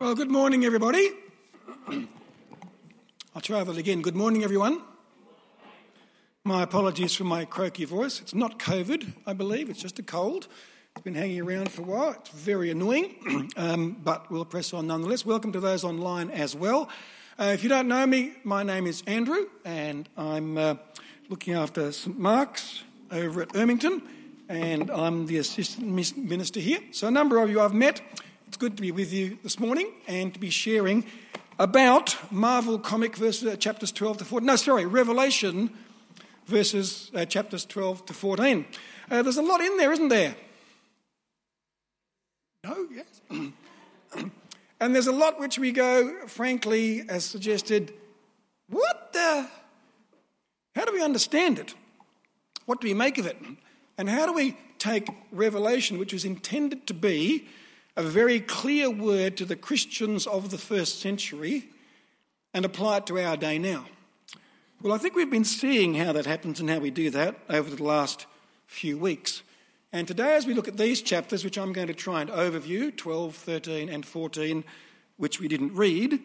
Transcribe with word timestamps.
Well, 0.00 0.14
good 0.14 0.30
morning, 0.30 0.64
everybody. 0.64 1.10
I'll 3.34 3.42
try 3.42 3.62
that 3.62 3.76
again. 3.76 4.00
Good 4.00 4.16
morning, 4.16 4.42
everyone. 4.42 4.80
My 6.42 6.62
apologies 6.62 7.14
for 7.14 7.24
my 7.24 7.44
croaky 7.44 7.84
voice. 7.84 8.18
It's 8.18 8.34
not 8.34 8.58
COVID, 8.58 9.12
I 9.26 9.34
believe, 9.34 9.68
it's 9.68 9.78
just 9.78 9.98
a 9.98 10.02
cold. 10.02 10.48
It's 10.96 11.04
been 11.04 11.16
hanging 11.16 11.42
around 11.42 11.70
for 11.70 11.82
a 11.82 11.84
while. 11.84 12.10
It's 12.12 12.30
very 12.30 12.70
annoying, 12.70 13.50
um, 13.58 14.00
but 14.02 14.30
we'll 14.30 14.46
press 14.46 14.72
on 14.72 14.86
nonetheless. 14.86 15.26
Welcome 15.26 15.52
to 15.52 15.60
those 15.60 15.84
online 15.84 16.30
as 16.30 16.56
well. 16.56 16.88
Uh, 17.38 17.50
if 17.52 17.62
you 17.62 17.68
don't 17.68 17.86
know 17.86 18.06
me, 18.06 18.32
my 18.42 18.62
name 18.62 18.86
is 18.86 19.02
Andrew, 19.06 19.48
and 19.66 20.08
I'm 20.16 20.56
uh, 20.56 20.76
looking 21.28 21.52
after 21.52 21.92
St 21.92 22.18
Mark's 22.18 22.84
over 23.10 23.42
at 23.42 23.50
Ermington, 23.50 24.00
and 24.48 24.90
I'm 24.90 25.26
the 25.26 25.36
assistant 25.36 26.16
minister 26.16 26.58
here. 26.58 26.80
So, 26.90 27.08
a 27.08 27.10
number 27.10 27.36
of 27.36 27.50
you 27.50 27.60
I've 27.60 27.74
met. 27.74 28.00
Good 28.60 28.76
to 28.76 28.82
be 28.82 28.92
with 28.92 29.10
you 29.10 29.38
this 29.42 29.58
morning 29.58 29.90
and 30.06 30.34
to 30.34 30.38
be 30.38 30.50
sharing 30.50 31.06
about 31.58 32.14
Marvel 32.30 32.78
comic 32.78 33.16
verses 33.16 33.48
uh, 33.48 33.56
chapters 33.56 33.90
12 33.90 34.18
to 34.18 34.24
14. 34.26 34.44
No, 34.44 34.56
sorry, 34.56 34.84
Revelation 34.84 35.70
verses 36.44 37.10
uh, 37.14 37.24
chapters 37.24 37.64
12 37.64 38.04
to 38.04 38.12
14. 38.12 38.66
Uh, 39.10 39.22
there's 39.22 39.38
a 39.38 39.42
lot 39.42 39.62
in 39.62 39.78
there, 39.78 39.92
isn't 39.92 40.08
there? 40.08 40.36
No, 42.62 42.86
yes. 42.92 43.22
and 44.78 44.94
there's 44.94 45.06
a 45.06 45.12
lot 45.12 45.40
which 45.40 45.58
we 45.58 45.72
go, 45.72 46.26
frankly, 46.26 47.02
as 47.08 47.24
suggested, 47.24 47.94
what 48.68 49.14
the? 49.14 49.48
How 50.76 50.84
do 50.84 50.92
we 50.92 51.02
understand 51.02 51.58
it? 51.58 51.74
What 52.66 52.82
do 52.82 52.88
we 52.88 52.92
make 52.92 53.16
of 53.16 53.24
it? 53.24 53.38
And 53.96 54.10
how 54.10 54.26
do 54.26 54.34
we 54.34 54.58
take 54.78 55.08
Revelation, 55.32 55.98
which 55.98 56.12
was 56.12 56.26
intended 56.26 56.86
to 56.88 56.92
be 56.92 57.48
a 57.96 58.02
very 58.02 58.40
clear 58.40 58.90
word 58.90 59.36
to 59.36 59.44
the 59.44 59.56
Christians 59.56 60.26
of 60.26 60.50
the 60.50 60.58
first 60.58 61.00
century 61.00 61.68
and 62.54 62.64
apply 62.64 62.98
it 62.98 63.06
to 63.06 63.18
our 63.18 63.36
day 63.36 63.58
now? 63.58 63.86
Well, 64.82 64.92
I 64.92 64.98
think 64.98 65.14
we've 65.14 65.30
been 65.30 65.44
seeing 65.44 65.94
how 65.94 66.12
that 66.12 66.26
happens 66.26 66.60
and 66.60 66.70
how 66.70 66.78
we 66.78 66.90
do 66.90 67.10
that 67.10 67.36
over 67.48 67.68
the 67.68 67.82
last 67.82 68.26
few 68.66 68.96
weeks. 68.96 69.42
And 69.92 70.06
today, 70.06 70.36
as 70.36 70.46
we 70.46 70.54
look 70.54 70.68
at 70.68 70.76
these 70.76 71.02
chapters, 71.02 71.44
which 71.44 71.58
I'm 71.58 71.72
going 71.72 71.88
to 71.88 71.94
try 71.94 72.20
and 72.20 72.30
overview 72.30 72.96
12, 72.96 73.34
13, 73.34 73.88
and 73.88 74.06
14, 74.06 74.64
which 75.16 75.40
we 75.40 75.48
didn't 75.48 75.74
read, 75.74 76.20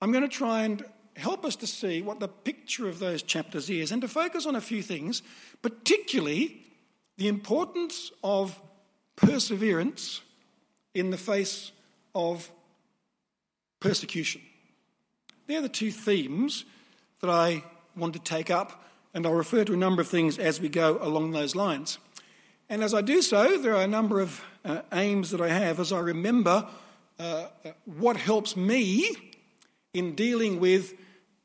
I'm 0.00 0.12
going 0.12 0.22
to 0.22 0.28
try 0.28 0.62
and 0.62 0.84
help 1.16 1.44
us 1.44 1.56
to 1.56 1.66
see 1.66 2.00
what 2.00 2.20
the 2.20 2.28
picture 2.28 2.88
of 2.88 2.98
those 2.98 3.22
chapters 3.22 3.68
is 3.68 3.92
and 3.92 4.00
to 4.02 4.08
focus 4.08 4.46
on 4.46 4.56
a 4.56 4.60
few 4.60 4.82
things, 4.82 5.22
particularly 5.60 6.62
the 7.18 7.28
importance 7.28 8.10
of 8.24 8.58
perseverance 9.16 10.22
in 10.94 11.10
the 11.10 11.16
face 11.16 11.72
of 12.14 12.50
persecution. 13.80 14.42
They're 15.46 15.62
the 15.62 15.68
two 15.68 15.90
themes 15.90 16.64
that 17.20 17.30
I 17.30 17.64
want 17.96 18.14
to 18.14 18.20
take 18.20 18.50
up, 18.50 18.84
and 19.14 19.26
I'll 19.26 19.32
refer 19.32 19.64
to 19.64 19.72
a 19.72 19.76
number 19.76 20.02
of 20.02 20.08
things 20.08 20.38
as 20.38 20.60
we 20.60 20.68
go 20.68 20.98
along 21.00 21.32
those 21.32 21.56
lines. 21.56 21.98
And 22.68 22.82
as 22.84 22.94
I 22.94 23.00
do 23.00 23.20
so, 23.20 23.58
there 23.58 23.74
are 23.74 23.82
a 23.82 23.88
number 23.88 24.20
of 24.20 24.42
uh, 24.64 24.82
aims 24.92 25.30
that 25.30 25.40
I 25.40 25.48
have 25.48 25.80
as 25.80 25.92
I 25.92 25.98
remember 25.98 26.68
uh, 27.18 27.46
what 27.84 28.16
helps 28.16 28.56
me 28.56 29.34
in 29.92 30.14
dealing 30.14 30.60
with 30.60 30.94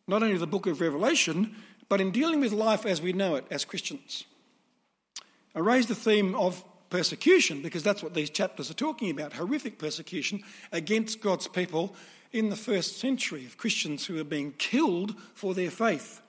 not 0.07 0.21
only 0.21 0.37
the 0.37 0.47
book 0.47 0.67
of 0.67 0.81
Revelation, 0.81 1.55
but 1.89 1.99
in 1.99 2.11
dealing 2.11 2.39
with 2.39 2.51
life 2.51 2.85
as 2.85 3.01
we 3.01 3.11
know 3.11 3.35
it 3.35 3.45
as 3.49 3.65
Christians. 3.65 4.25
I 5.55 5.59
raised 5.59 5.87
the 5.87 5.95
theme 5.95 6.35
of 6.35 6.63
persecution, 6.89 7.61
because 7.61 7.83
that's 7.83 8.03
what 8.03 8.13
these 8.13 8.29
chapters 8.29 8.69
are 8.69 8.75
talking 8.75 9.09
about 9.09 9.33
horrific 9.33 9.77
persecution 9.77 10.41
against 10.71 11.21
God's 11.21 11.47
people 11.47 11.95
in 12.31 12.49
the 12.49 12.55
first 12.55 12.99
century 12.99 13.45
of 13.45 13.57
Christians 13.57 14.05
who 14.05 14.19
are 14.19 14.25
being 14.25 14.53
killed 14.53 15.15
for 15.33 15.53
their 15.53 15.71
faith. 15.71 16.21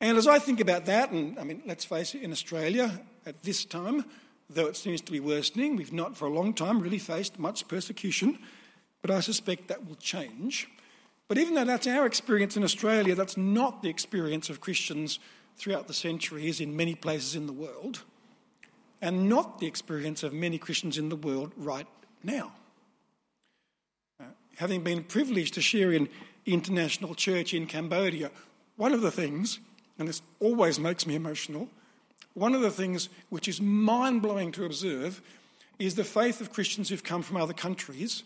And 0.00 0.18
as 0.18 0.26
I 0.26 0.38
think 0.38 0.60
about 0.60 0.86
that, 0.86 1.10
and 1.10 1.38
I 1.38 1.44
mean, 1.44 1.62
let's 1.66 1.84
face 1.84 2.14
it, 2.14 2.22
in 2.22 2.32
Australia 2.32 3.00
at 3.24 3.42
this 3.42 3.64
time, 3.64 4.04
though 4.50 4.66
it 4.66 4.76
seems 4.76 5.00
to 5.02 5.12
be 5.12 5.20
worsening, 5.20 5.76
we've 5.76 5.92
not 5.92 6.16
for 6.16 6.26
a 6.26 6.32
long 6.32 6.52
time 6.52 6.80
really 6.80 6.98
faced 6.98 7.38
much 7.38 7.66
persecution, 7.66 8.38
but 9.00 9.10
I 9.10 9.20
suspect 9.20 9.68
that 9.68 9.86
will 9.86 9.96
change. 9.96 10.68
But 11.28 11.38
even 11.38 11.54
though 11.54 11.64
that's 11.64 11.86
our 11.86 12.06
experience 12.06 12.56
in 12.56 12.62
Australia, 12.62 13.14
that's 13.14 13.36
not 13.36 13.82
the 13.82 13.88
experience 13.88 14.50
of 14.50 14.60
Christians 14.60 15.18
throughout 15.56 15.88
the 15.88 15.94
centuries 15.94 16.60
in 16.60 16.76
many 16.76 16.94
places 16.94 17.34
in 17.34 17.46
the 17.46 17.52
world 17.52 18.02
and 19.06 19.28
not 19.28 19.60
the 19.60 19.66
experience 19.68 20.24
of 20.24 20.32
many 20.32 20.58
Christians 20.58 20.98
in 20.98 21.10
the 21.10 21.16
world 21.16 21.52
right 21.56 21.86
now. 22.24 22.50
Uh, 24.20 24.24
having 24.56 24.82
been 24.82 25.04
privileged 25.04 25.54
to 25.54 25.60
share 25.60 25.92
in 25.92 26.08
international 26.44 27.14
church 27.14 27.54
in 27.54 27.66
Cambodia, 27.66 28.32
one 28.74 28.92
of 28.92 29.02
the 29.02 29.12
things, 29.12 29.60
and 29.96 30.08
this 30.08 30.22
always 30.40 30.80
makes 30.80 31.06
me 31.06 31.14
emotional, 31.14 31.68
one 32.34 32.52
of 32.52 32.62
the 32.62 32.70
things 32.70 33.08
which 33.28 33.46
is 33.46 33.60
mind 33.60 34.22
blowing 34.22 34.50
to 34.50 34.64
observe 34.64 35.22
is 35.78 35.94
the 35.94 36.02
faith 36.02 36.40
of 36.40 36.52
Christians 36.52 36.88
who've 36.88 37.04
come 37.04 37.22
from 37.22 37.36
other 37.36 37.54
countries 37.54 38.24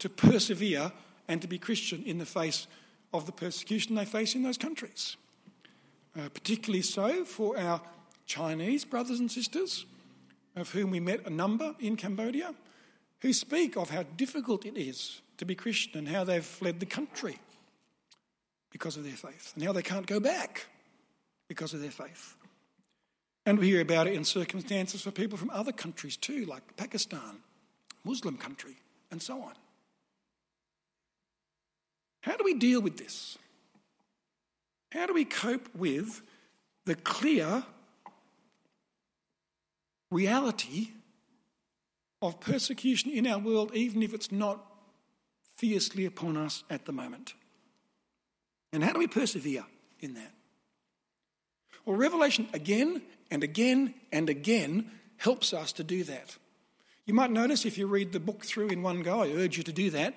to 0.00 0.08
persevere 0.08 0.90
and 1.28 1.40
to 1.40 1.46
be 1.46 1.56
Christian 1.56 2.02
in 2.04 2.18
the 2.18 2.26
face 2.26 2.66
of 3.14 3.26
the 3.26 3.32
persecution 3.32 3.94
they 3.94 4.04
face 4.04 4.34
in 4.34 4.42
those 4.42 4.58
countries. 4.58 5.16
Uh, 6.18 6.28
particularly 6.30 6.82
so 6.82 7.24
for 7.24 7.56
our 7.56 7.80
Chinese 8.26 8.84
brothers 8.84 9.20
and 9.20 9.30
sisters 9.30 9.86
of 10.56 10.70
whom 10.70 10.90
we 10.90 11.00
met 11.00 11.26
a 11.26 11.30
number 11.30 11.74
in 11.78 11.96
Cambodia, 11.96 12.54
who 13.20 13.32
speak 13.32 13.76
of 13.76 13.90
how 13.90 14.02
difficult 14.16 14.64
it 14.64 14.76
is 14.76 15.20
to 15.36 15.44
be 15.44 15.54
Christian 15.54 15.98
and 15.98 16.08
how 16.08 16.24
they've 16.24 16.44
fled 16.44 16.80
the 16.80 16.86
country 16.86 17.38
because 18.70 18.96
of 18.96 19.04
their 19.04 19.12
faith 19.12 19.52
and 19.54 19.64
how 19.64 19.72
they 19.72 19.82
can't 19.82 20.06
go 20.06 20.18
back 20.18 20.66
because 21.48 21.74
of 21.74 21.80
their 21.80 21.90
faith. 21.90 22.36
And 23.44 23.58
we 23.58 23.68
hear 23.68 23.80
about 23.80 24.06
it 24.06 24.14
in 24.14 24.24
circumstances 24.24 25.02
for 25.02 25.10
people 25.10 25.38
from 25.38 25.50
other 25.50 25.72
countries 25.72 26.16
too, 26.16 26.46
like 26.46 26.76
Pakistan, 26.76 27.38
Muslim 28.04 28.36
country, 28.36 28.76
and 29.10 29.22
so 29.22 29.40
on. 29.42 29.52
How 32.22 32.36
do 32.36 32.42
we 32.44 32.54
deal 32.54 32.80
with 32.80 32.96
this? 32.96 33.38
How 34.90 35.06
do 35.06 35.14
we 35.14 35.24
cope 35.24 35.68
with 35.76 36.22
the 36.86 36.96
clear 36.96 37.62
reality 40.10 40.88
of 42.22 42.40
persecution 42.40 43.10
in 43.10 43.26
our 43.26 43.38
world, 43.38 43.72
even 43.74 44.02
if 44.02 44.14
it's 44.14 44.32
not 44.32 44.64
fiercely 45.56 46.04
upon 46.04 46.36
us 46.36 46.64
at 46.70 46.84
the 46.84 46.92
moment. 46.92 47.34
And 48.72 48.82
how 48.84 48.92
do 48.92 48.98
we 48.98 49.06
persevere 49.06 49.64
in 50.00 50.14
that? 50.14 50.32
Well, 51.84 51.96
Revelation 51.96 52.48
again 52.52 53.02
and 53.30 53.44
again 53.44 53.94
and 54.12 54.28
again 54.28 54.90
helps 55.18 55.52
us 55.52 55.72
to 55.72 55.84
do 55.84 56.04
that. 56.04 56.36
You 57.06 57.14
might 57.14 57.30
notice 57.30 57.64
if 57.64 57.78
you 57.78 57.86
read 57.86 58.12
the 58.12 58.20
book 58.20 58.44
through 58.44 58.68
in 58.68 58.82
one 58.82 59.02
go, 59.02 59.22
I 59.22 59.30
urge 59.30 59.56
you 59.56 59.62
to 59.62 59.72
do 59.72 59.90
that, 59.90 60.14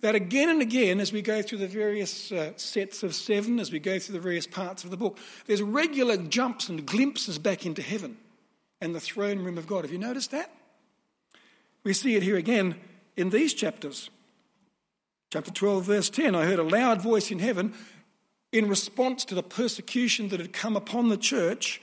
that 0.00 0.14
again 0.14 0.48
and 0.48 0.62
again, 0.62 1.00
as 1.00 1.12
we 1.12 1.22
go 1.22 1.42
through 1.42 1.58
the 1.58 1.66
various 1.66 2.30
uh, 2.30 2.52
sets 2.56 3.02
of 3.02 3.14
seven, 3.14 3.58
as 3.58 3.72
we 3.72 3.80
go 3.80 3.98
through 3.98 4.12
the 4.12 4.20
various 4.20 4.46
parts 4.46 4.84
of 4.84 4.90
the 4.90 4.96
book, 4.96 5.18
there's 5.46 5.60
regular 5.60 6.16
jumps 6.16 6.68
and 6.68 6.86
glimpses 6.86 7.38
back 7.38 7.66
into 7.66 7.82
heaven 7.82 8.16
and 8.80 8.94
the 8.94 9.00
throne 9.00 9.40
room 9.40 9.58
of 9.58 9.66
God. 9.66 9.84
Have 9.84 9.92
you 9.92 9.98
noticed 9.98 10.30
that? 10.30 10.52
We 11.84 11.92
see 11.92 12.16
it 12.16 12.22
here 12.22 12.36
again 12.36 12.76
in 13.16 13.30
these 13.30 13.54
chapters. 13.54 14.10
Chapter 15.32 15.50
12, 15.50 15.84
verse 15.84 16.10
10 16.10 16.34
I 16.34 16.44
heard 16.44 16.58
a 16.58 16.62
loud 16.62 17.02
voice 17.02 17.30
in 17.30 17.38
heaven 17.38 17.74
in 18.52 18.68
response 18.68 19.24
to 19.26 19.34
the 19.34 19.42
persecution 19.42 20.28
that 20.28 20.40
had 20.40 20.52
come 20.52 20.76
upon 20.76 21.08
the 21.08 21.16
church 21.16 21.80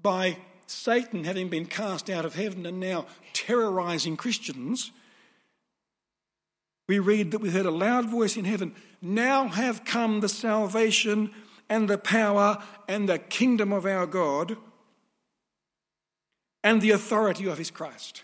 by 0.00 0.38
Satan 0.66 1.24
having 1.24 1.48
been 1.48 1.66
cast 1.66 2.08
out 2.08 2.24
of 2.24 2.34
heaven 2.34 2.64
and 2.64 2.80
now 2.80 3.06
terrorizing 3.32 4.16
Christians. 4.16 4.92
We 6.88 6.98
read 6.98 7.30
that 7.30 7.40
we 7.40 7.50
heard 7.50 7.66
a 7.66 7.70
loud 7.70 8.08
voice 8.08 8.36
in 8.36 8.44
heaven 8.44 8.74
Now 9.02 9.48
have 9.48 9.84
come 9.84 10.20
the 10.20 10.28
salvation 10.28 11.32
and 11.68 11.88
the 11.88 11.98
power 11.98 12.62
and 12.88 13.08
the 13.08 13.18
kingdom 13.18 13.72
of 13.72 13.86
our 13.86 14.06
God 14.06 14.56
and 16.64 16.80
the 16.80 16.90
authority 16.90 17.46
of 17.46 17.58
his 17.58 17.70
Christ. 17.70 18.22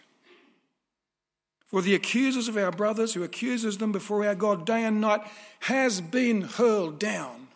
For 1.67 1.83
the 1.83 1.95
accusers 1.95 2.49
of 2.49 2.57
our 2.57 2.73
brothers 2.73 3.15
who 3.15 3.23
accuses 3.23 3.79
them 3.79 3.93
before 3.93 4.27
our 4.27 4.35
God 4.35 4.67
day 4.67 4.83
and 4.83 5.01
night 5.01 5.21
has 5.61 6.01
been 6.01 6.41
hurled 6.41 6.99
down. 6.99 7.47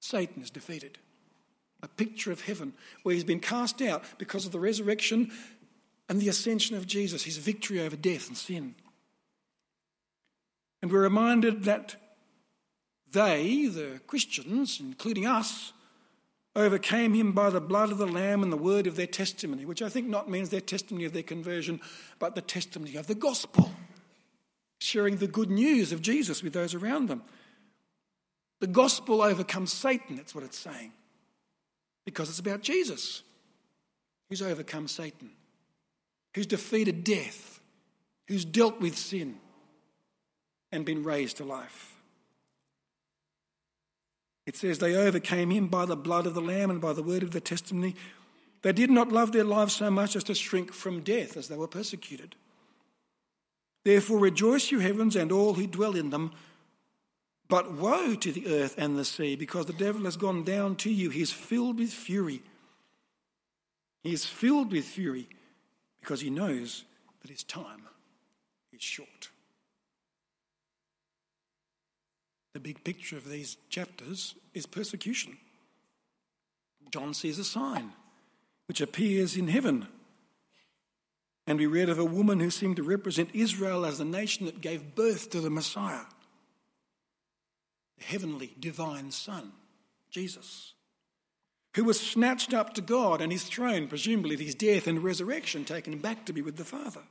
Satan 0.00 0.42
is 0.42 0.50
defeated. 0.50 0.98
A 1.82 1.88
picture 1.88 2.32
of 2.32 2.42
heaven 2.42 2.74
where 3.02 3.14
he's 3.14 3.24
been 3.24 3.40
cast 3.40 3.80
out 3.80 4.04
because 4.18 4.44
of 4.44 4.52
the 4.52 4.60
resurrection 4.60 5.30
and 6.08 6.20
the 6.20 6.28
ascension 6.28 6.76
of 6.76 6.86
Jesus, 6.86 7.22
his 7.22 7.38
victory 7.38 7.80
over 7.80 7.96
death 7.96 8.28
and 8.28 8.36
sin. 8.36 8.74
And 10.82 10.92
we're 10.92 11.00
reminded 11.00 11.64
that 11.64 11.96
they, 13.10 13.66
the 13.66 14.00
Christians, 14.06 14.80
including 14.80 15.24
us, 15.24 15.72
overcame 16.56 17.14
him 17.14 17.32
by 17.32 17.50
the 17.50 17.60
blood 17.60 17.90
of 17.90 17.98
the 17.98 18.06
Lamb 18.06 18.42
and 18.42 18.52
the 18.52 18.56
word 18.56 18.86
of 18.86 18.96
their 18.96 19.06
testimony, 19.06 19.64
which 19.64 19.82
I 19.82 19.88
think 19.88 20.08
not 20.08 20.30
means 20.30 20.50
their 20.50 20.60
testimony 20.60 21.04
of 21.04 21.12
their 21.12 21.22
conversion, 21.22 21.80
but 22.18 22.34
the 22.34 22.40
testimony 22.40 22.96
of 22.96 23.06
the 23.06 23.14
gospel. 23.14 23.72
sharing 24.84 25.16
the 25.16 25.26
good 25.26 25.50
news 25.50 25.92
of 25.92 26.02
Jesus 26.02 26.42
with 26.42 26.52
those 26.52 26.74
around 26.74 27.08
them. 27.08 27.22
The 28.60 28.66
gospel 28.66 29.22
overcomes 29.22 29.72
Satan, 29.72 30.16
that's 30.16 30.34
what 30.34 30.44
it's 30.44 30.58
saying, 30.58 30.92
because 32.04 32.28
it's 32.28 32.38
about 32.38 32.62
Jesus 32.62 33.22
who's 34.28 34.42
overcome 34.42 34.88
Satan, 34.88 35.30
who's 36.34 36.46
defeated 36.46 37.04
death, 37.04 37.60
who's 38.28 38.44
dealt 38.44 38.80
with 38.80 38.96
sin 38.96 39.36
and 40.72 40.84
been 40.84 41.04
raised 41.04 41.38
to 41.38 41.44
life. 41.44 41.93
It 44.46 44.56
says 44.56 44.78
they 44.78 44.94
overcame 44.94 45.50
him 45.50 45.68
by 45.68 45.86
the 45.86 45.96
blood 45.96 46.26
of 46.26 46.34
the 46.34 46.42
Lamb 46.42 46.70
and 46.70 46.80
by 46.80 46.92
the 46.92 47.02
word 47.02 47.22
of 47.22 47.30
the 47.30 47.40
testimony. 47.40 47.94
They 48.62 48.72
did 48.72 48.90
not 48.90 49.12
love 49.12 49.32
their 49.32 49.44
lives 49.44 49.76
so 49.76 49.90
much 49.90 50.16
as 50.16 50.24
to 50.24 50.34
shrink 50.34 50.72
from 50.72 51.00
death 51.00 51.36
as 51.36 51.48
they 51.48 51.56
were 51.56 51.68
persecuted. 51.68 52.34
Therefore, 53.84 54.18
rejoice, 54.18 54.70
you 54.70 54.78
heavens, 54.78 55.16
and 55.16 55.30
all 55.30 55.54
who 55.54 55.66
dwell 55.66 55.94
in 55.94 56.10
them. 56.10 56.32
But 57.48 57.72
woe 57.72 58.14
to 58.14 58.32
the 58.32 58.46
earth 58.48 58.74
and 58.78 58.96
the 58.96 59.04
sea, 59.04 59.36
because 59.36 59.66
the 59.66 59.74
devil 59.74 60.04
has 60.04 60.16
gone 60.16 60.44
down 60.44 60.76
to 60.76 60.90
you. 60.90 61.10
He 61.10 61.20
is 61.20 61.30
filled 61.30 61.78
with 61.78 61.92
fury. 61.92 62.42
He 64.02 64.12
is 64.12 64.24
filled 64.24 64.72
with 64.72 64.84
fury 64.84 65.28
because 66.00 66.20
he 66.20 66.30
knows 66.30 66.84
that 67.22 67.30
his 67.30 67.42
time 67.42 67.82
is 68.72 68.82
short. 68.82 69.30
The 72.54 72.60
big 72.60 72.82
picture 72.84 73.16
of 73.16 73.28
these 73.28 73.56
chapters 73.68 74.34
is 74.54 74.64
persecution. 74.64 75.36
John 76.90 77.12
sees 77.12 77.38
a 77.38 77.44
sign 77.44 77.92
which 78.66 78.80
appears 78.80 79.36
in 79.36 79.48
heaven 79.48 79.88
and 81.46 81.58
we 81.58 81.66
read 81.66 81.88
of 81.88 81.98
a 81.98 82.04
woman 82.04 82.40
who 82.40 82.50
seemed 82.50 82.76
to 82.76 82.82
represent 82.82 83.34
Israel 83.34 83.84
as 83.84 83.98
the 83.98 84.04
nation 84.04 84.46
that 84.46 84.60
gave 84.60 84.94
birth 84.94 85.30
to 85.30 85.40
the 85.40 85.50
Messiah, 85.50 86.04
the 87.98 88.04
heavenly 88.04 88.54
divine 88.58 89.10
Son, 89.10 89.52
Jesus, 90.10 90.72
who 91.76 91.84
was 91.84 92.00
snatched 92.00 92.54
up 92.54 92.74
to 92.74 92.80
God 92.80 93.20
and 93.20 93.30
his 93.30 93.44
throne, 93.44 93.88
presumably 93.88 94.34
at 94.34 94.40
his 94.40 94.54
death 94.54 94.86
and 94.86 95.04
resurrection, 95.04 95.64
taken 95.64 95.98
back 95.98 96.24
to 96.26 96.32
be 96.32 96.40
with 96.40 96.56
the 96.56 96.64
Father. 96.64 97.02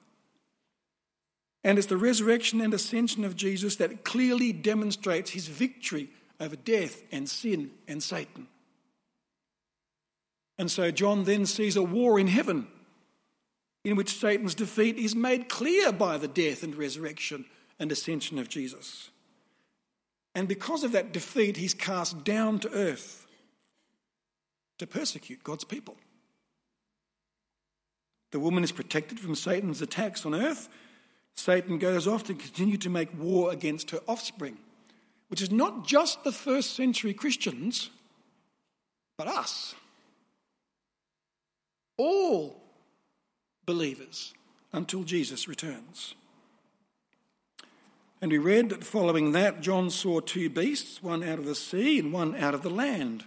And 1.64 1.78
it's 1.78 1.88
the 1.88 1.98
resurrection 1.98 2.60
and 2.62 2.74
ascension 2.74 3.24
of 3.24 3.36
Jesus 3.36 3.78
that 3.78 4.04
clearly 4.04 4.52
demonstrates 4.52 5.32
his 5.32 5.48
victory 5.48 6.10
over 6.40 6.56
death 6.56 7.04
and 7.12 7.30
sin 7.30 7.72
and 7.88 8.04
Satan. 8.04 8.48
And 10.58 10.70
so 10.70 10.92
John 10.92 11.24
then 11.24 11.46
sees 11.46 11.76
a 11.76 11.84
war 11.84 12.20
in 12.20 12.28
heaven 12.28 12.68
in 13.84 13.96
which 13.96 14.18
Satan's 14.18 14.56
defeat 14.56 14.98
is 14.98 15.16
made 15.16 15.50
clear 15.50 15.92
by 15.92 16.18
the 16.18 16.28
death 16.28 16.64
and 16.64 16.76
resurrection 16.76 17.46
and 17.80 17.92
ascension 17.92 18.40
of 18.40 18.50
Jesus. 18.50 19.10
And 20.36 20.48
because 20.48 20.84
of 20.84 20.94
that 20.94 21.12
defeat, 21.12 21.58
he's 21.58 21.74
cast 21.74 22.24
down 22.24 22.60
to 22.60 22.72
earth 22.74 23.28
to 24.80 24.88
persecute 24.88 25.44
God's 25.44 25.64
people. 25.64 25.96
The 28.32 28.40
woman 28.40 28.64
is 28.64 28.72
protected 28.72 29.20
from 29.20 29.36
Satan's 29.36 29.82
attacks 29.82 30.26
on 30.26 30.34
earth. 30.34 30.68
Satan 31.36 31.78
goes 31.78 32.08
off 32.08 32.24
to 32.26 32.34
continue 32.34 32.78
to 32.78 32.90
make 32.90 33.10
war 33.18 33.52
against 33.52 33.92
her 33.92 34.02
offspring, 34.08 34.58
which 35.28 35.42
is 35.42 35.52
not 35.52 35.86
just 35.86 36.24
the 36.24 36.32
first 36.32 36.76
century 36.76 37.14
Christians, 37.14 37.90
but 39.18 39.28
us. 39.28 39.76
All 41.98 42.62
believers 43.66 44.34
until 44.72 45.04
Jesus 45.04 45.48
returns. 45.48 46.16
And 48.22 48.32
we 48.32 48.38
read 48.38 48.70
that 48.70 48.86
following 48.86 49.34
that, 49.34 49.60
John 49.60 49.90
saw 49.90 50.22
two 50.22 50.50
beasts, 50.50 51.04
one 51.04 51.24
out 51.24 51.40
of 51.40 51.46
the 51.46 51.56
sea 51.56 52.00
and 52.00 52.14
one 52.14 52.36
out 52.36 52.54
of 52.54 52.62
the 52.62 52.70
land. 52.70 53.26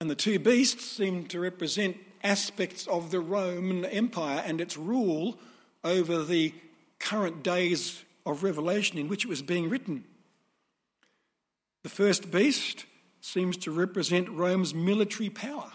And 0.00 0.10
the 0.10 0.16
two 0.16 0.38
beasts 0.38 0.84
seem 0.84 1.26
to 1.28 1.38
represent 1.38 1.96
aspects 2.24 2.86
of 2.88 3.10
the 3.12 3.20
Roman 3.20 3.84
Empire 3.84 4.42
and 4.44 4.60
its 4.60 4.76
rule 4.76 5.38
over 5.86 6.22
the 6.22 6.52
current 6.98 7.42
days 7.42 8.04
of 8.24 8.42
Revelation 8.42 8.98
in 8.98 9.08
which 9.08 9.24
it 9.24 9.28
was 9.28 9.42
being 9.42 9.70
written. 9.70 10.04
The 11.84 11.88
first 11.88 12.30
beast 12.30 12.84
seems 13.20 13.56
to 13.58 13.70
represent 13.70 14.28
Rome's 14.28 14.74
military 14.74 15.30
power 15.30 15.70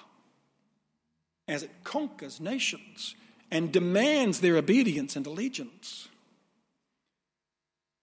as 1.47 1.63
it 1.63 1.71
conquers 1.83 2.39
nations 2.39 3.15
and 3.49 3.71
demands 3.71 4.39
their 4.39 4.57
obedience 4.57 5.15
and 5.15 5.25
allegiance. 5.25 6.09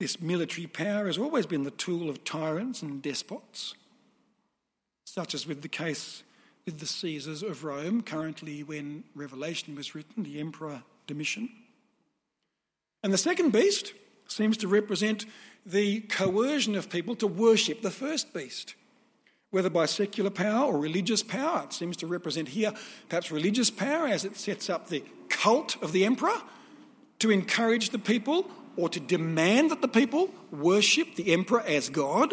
This 0.01 0.21
military 0.21 0.67
power 0.67 1.07
has 1.07 1.19
always 1.19 1.47
been 1.47 1.65
the 1.65 1.71
tool 1.71 2.09
of 2.09 2.25
tyrants 2.25 2.83
and 2.83 3.03
despots, 3.03 3.75
such 5.05 5.35
as 5.35 5.47
with 5.47 5.63
the 5.63 5.69
case 5.69 6.23
with 6.65 6.81
the 6.81 6.87
Caesars 6.87 7.43
of 7.43 7.65
Rome, 7.65 8.03
currently 8.03 8.63
when 8.63 9.05
Revelation 9.15 9.75
was 9.75 9.95
written, 9.95 10.23
the 10.23 10.39
Emperor 10.39 10.83
Domitian. 11.07 11.49
And 13.03 13.13
the 13.13 13.19
second 13.19 13.53
beast 13.53 13.93
seems 14.27 14.57
to 14.59 14.69
represent 14.69 15.27
the 15.65 16.01
coercion 16.01 16.75
of 16.75 16.91
people 16.91 17.15
to 17.17 17.27
worship 17.27 17.83
the 17.83 17.91
first 17.91 18.33
beast 18.33 18.75
whether 19.51 19.71
by 19.71 19.87
secular 19.87 20.31
power 20.31 20.67
or 20.67 20.79
religious 20.79 21.23
power. 21.23 21.63
It 21.65 21.73
seems 21.73 21.97
to 21.99 22.07
represent 22.07 22.49
here 22.49 22.73
perhaps 23.09 23.31
religious 23.31 23.71
power 23.71 24.07
as 24.07 24.25
it 24.25 24.37
sets 24.37 24.69
up 24.69 24.89
the 24.89 25.03
cult 25.29 25.83
of 25.83 25.93
the 25.93 26.05
emperor 26.05 26.37
to 27.21 27.31
encourage 27.31 27.91
the 27.91 27.99
people 27.99 28.51
or 28.77 28.89
to 28.89 29.01
demand 29.01 29.71
that 29.71 29.81
the 29.81 29.89
people 29.89 30.31
worship 30.53 31.15
the 31.17 31.33
emperor 31.33 31.63
as 31.63 31.89
God. 31.89 32.33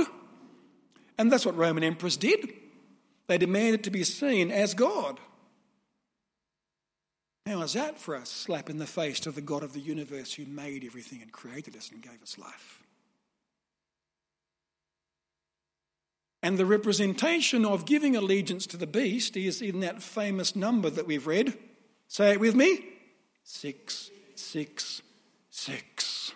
And 1.17 1.31
that's 1.31 1.45
what 1.45 1.55
Roman 1.55 1.83
emperors 1.83 2.17
did. 2.17 2.53
They 3.27 3.37
demanded 3.37 3.83
to 3.85 3.89
be 3.89 4.03
seen 4.03 4.51
as 4.51 4.73
God. 4.73 5.19
How 7.45 7.61
is 7.61 7.73
that 7.73 7.99
for 7.99 8.15
a 8.15 8.25
slap 8.25 8.71
in 8.71 8.79
the 8.79 8.87
face 8.87 9.19
to 9.21 9.29
the 9.29 9.41
God 9.41 9.61
of 9.61 9.73
the 9.73 9.79
universe 9.79 10.33
who 10.33 10.45
made 10.45 10.83
everything 10.83 11.21
and 11.21 11.31
created 11.31 11.75
us 11.75 11.91
and 11.91 12.01
gave 12.01 12.23
us 12.23 12.39
life? 12.39 12.81
And 16.41 16.57
the 16.57 16.65
representation 16.65 17.63
of 17.65 17.85
giving 17.85 18.15
allegiance 18.15 18.65
to 18.67 18.77
the 18.77 18.87
beast 18.87 19.35
is 19.37 19.61
in 19.61 19.79
that 19.81 20.01
famous 20.01 20.55
number 20.55 20.89
that 20.89 21.05
we've 21.07 21.27
read. 21.27 21.55
Say 22.07 22.31
it 22.31 22.39
with 22.39 22.55
me 22.55 22.83
666. 23.43 26.31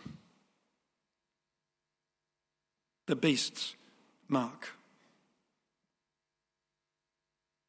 The 3.07 3.15
beast's 3.15 3.75
mark. 4.27 4.75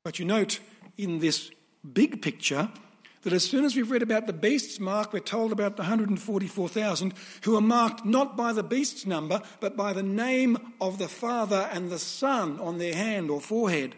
But 0.03 0.19
you 0.19 0.27
note 0.27 0.61
in 0.99 1.21
this 1.21 1.51
big 1.93 2.21
picture, 2.21 2.69
that 3.23 3.33
as 3.33 3.45
soon 3.45 3.65
as 3.65 3.77
we've 3.77 3.91
read 3.91 4.03
about 4.03 4.27
the 4.27 4.33
beast's 4.33 4.81
mark, 4.81 5.13
we're 5.13 5.21
told 5.21 5.53
about 5.53 5.77
the 5.77 5.83
144,000 5.83 7.13
who 7.43 7.57
are 7.57 7.61
marked 7.61 8.05
not 8.05 8.37
by 8.37 8.53
the 8.53 8.63
beast's 8.63 9.05
number, 9.07 9.43
but 9.61 9.77
by 9.77 9.93
the 9.93 10.03
name 10.03 10.57
of 10.81 10.99
the 10.99 11.09
Father 11.09 11.69
and 11.73 11.91
the 11.91 11.99
Son 11.99 12.59
on 12.61 12.79
their 12.79 12.95
hand 12.95 13.31
or 13.31 13.41
forehead. 13.41 13.95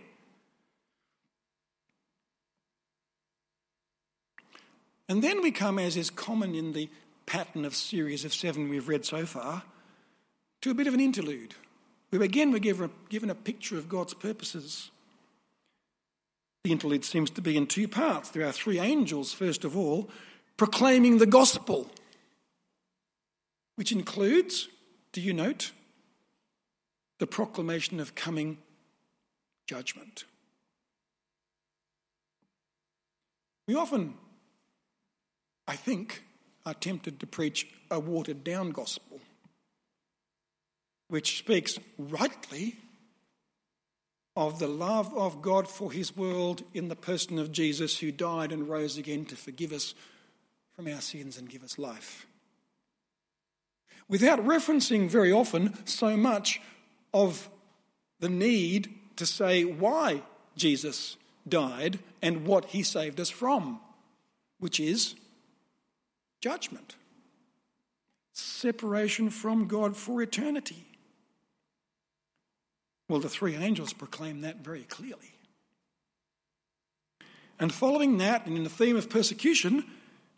And 5.09 5.23
then 5.23 5.43
we 5.43 5.51
come, 5.51 5.79
as 5.79 5.97
is 5.97 6.11
common 6.11 6.55
in 6.55 6.73
the 6.73 6.89
pattern 7.27 7.65
of 7.65 7.77
series 7.77 8.25
of 8.25 8.35
seven 8.35 8.69
we've 8.69 8.89
read 8.89 9.05
so 9.05 9.27
far, 9.27 9.63
to 10.63 10.71
a 10.71 10.75
bit 10.75 10.87
of 10.87 10.95
an 10.95 11.01
interlude. 11.01 11.55
Where 12.11 12.23
again 12.23 12.51
we're 12.51 12.59
given 12.59 13.31
a 13.31 13.35
picture 13.35 13.79
of 13.79 13.89
God's 13.89 14.15
purposes. 14.15 14.91
The 16.65 16.73
interlude 16.73 17.05
seems 17.05 17.31
to 17.31 17.41
be 17.41 17.57
in 17.57 17.67
two 17.67 17.89
parts. 17.89 18.31
There 18.31 18.47
are 18.47 18.53
three 18.53 18.79
angels, 18.79 19.33
first 19.33 19.65
of 19.65 19.77
all, 19.77 20.09
proclaiming 20.57 21.19
the 21.19 21.27
gospel, 21.27 21.91
which 23.75 23.91
includes, 23.91 24.69
do 25.13 25.21
you 25.21 25.33
note, 25.33 25.73
the 27.19 27.27
proclamation 27.27 27.99
of 27.99 28.15
coming 28.15 28.59
judgment. 29.67 30.25
We 33.67 33.75
often, 33.75 34.15
I 35.67 35.77
think, 35.77 36.23
are 36.65 36.75
tempted 36.75 37.19
to 37.21 37.27
preach 37.27 37.69
a 37.91 37.99
watered 37.99 38.45
down 38.45 38.71
gospel, 38.71 39.21
which 41.09 41.39
speaks 41.39 41.79
rightly 41.99 42.77
of 44.37 44.59
the 44.59 44.69
love 44.69 45.13
of 45.15 45.43
God 45.43 45.69
for 45.69 45.93
his 45.93 46.17
world 46.17 46.63
in 46.73 46.89
the 46.89 46.97
person 46.97 47.39
of 47.39 47.53
Jesus, 47.53 47.99
who 47.99 48.11
died 48.11 48.53
and 48.53 48.69
rose 48.69 48.97
again 48.97 49.25
to 49.27 49.37
forgive 49.37 49.73
us 49.73 49.95
from 50.75 50.89
our 50.89 51.01
sins 51.01 51.37
and 51.37 51.49
give 51.49 51.63
us 51.63 51.79
life. 51.79 52.27
Without 54.09 54.41
referencing 54.41 55.09
very 55.09 55.31
often 55.31 55.87
so 55.87 56.17
much 56.17 56.61
of 57.13 57.49
the 58.21 58.29
need 58.29 58.93
to 59.17 59.27
say 59.27 59.65
why 59.65 60.23
Jesus 60.57 61.17
died 61.49 61.99
and 62.21 62.47
what 62.47 62.67
he 62.67 62.83
saved 62.83 63.21
us 63.21 63.31
from, 63.31 63.81
which 64.59 64.81
is 64.81 65.15
judgment. 66.41 66.97
separation 68.33 69.29
from 69.29 69.67
God 69.67 69.97
for 69.97 70.23
eternity. 70.23 70.92
Well, 73.13 73.21
the 73.21 73.29
three 73.29 73.57
angels 73.57 73.93
proclaim 73.93 74.41
that 74.41 74.65
very 74.65 74.85
clearly. 74.85 75.35
And 77.61 77.71
following 77.71 78.17
that, 78.17 78.47
and 78.47 78.57
in 78.57 78.65
the 78.65 78.71
theme 78.71 78.97
of 78.97 79.11
persecution, 79.11 79.85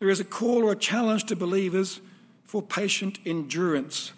there 0.00 0.10
is 0.10 0.18
a 0.18 0.24
call 0.24 0.64
or 0.64 0.72
a 0.72 0.76
challenge 0.76 1.22
to 1.26 1.36
believers 1.36 2.00
for 2.42 2.62
patient 2.62 3.20
endurance, 3.24 4.10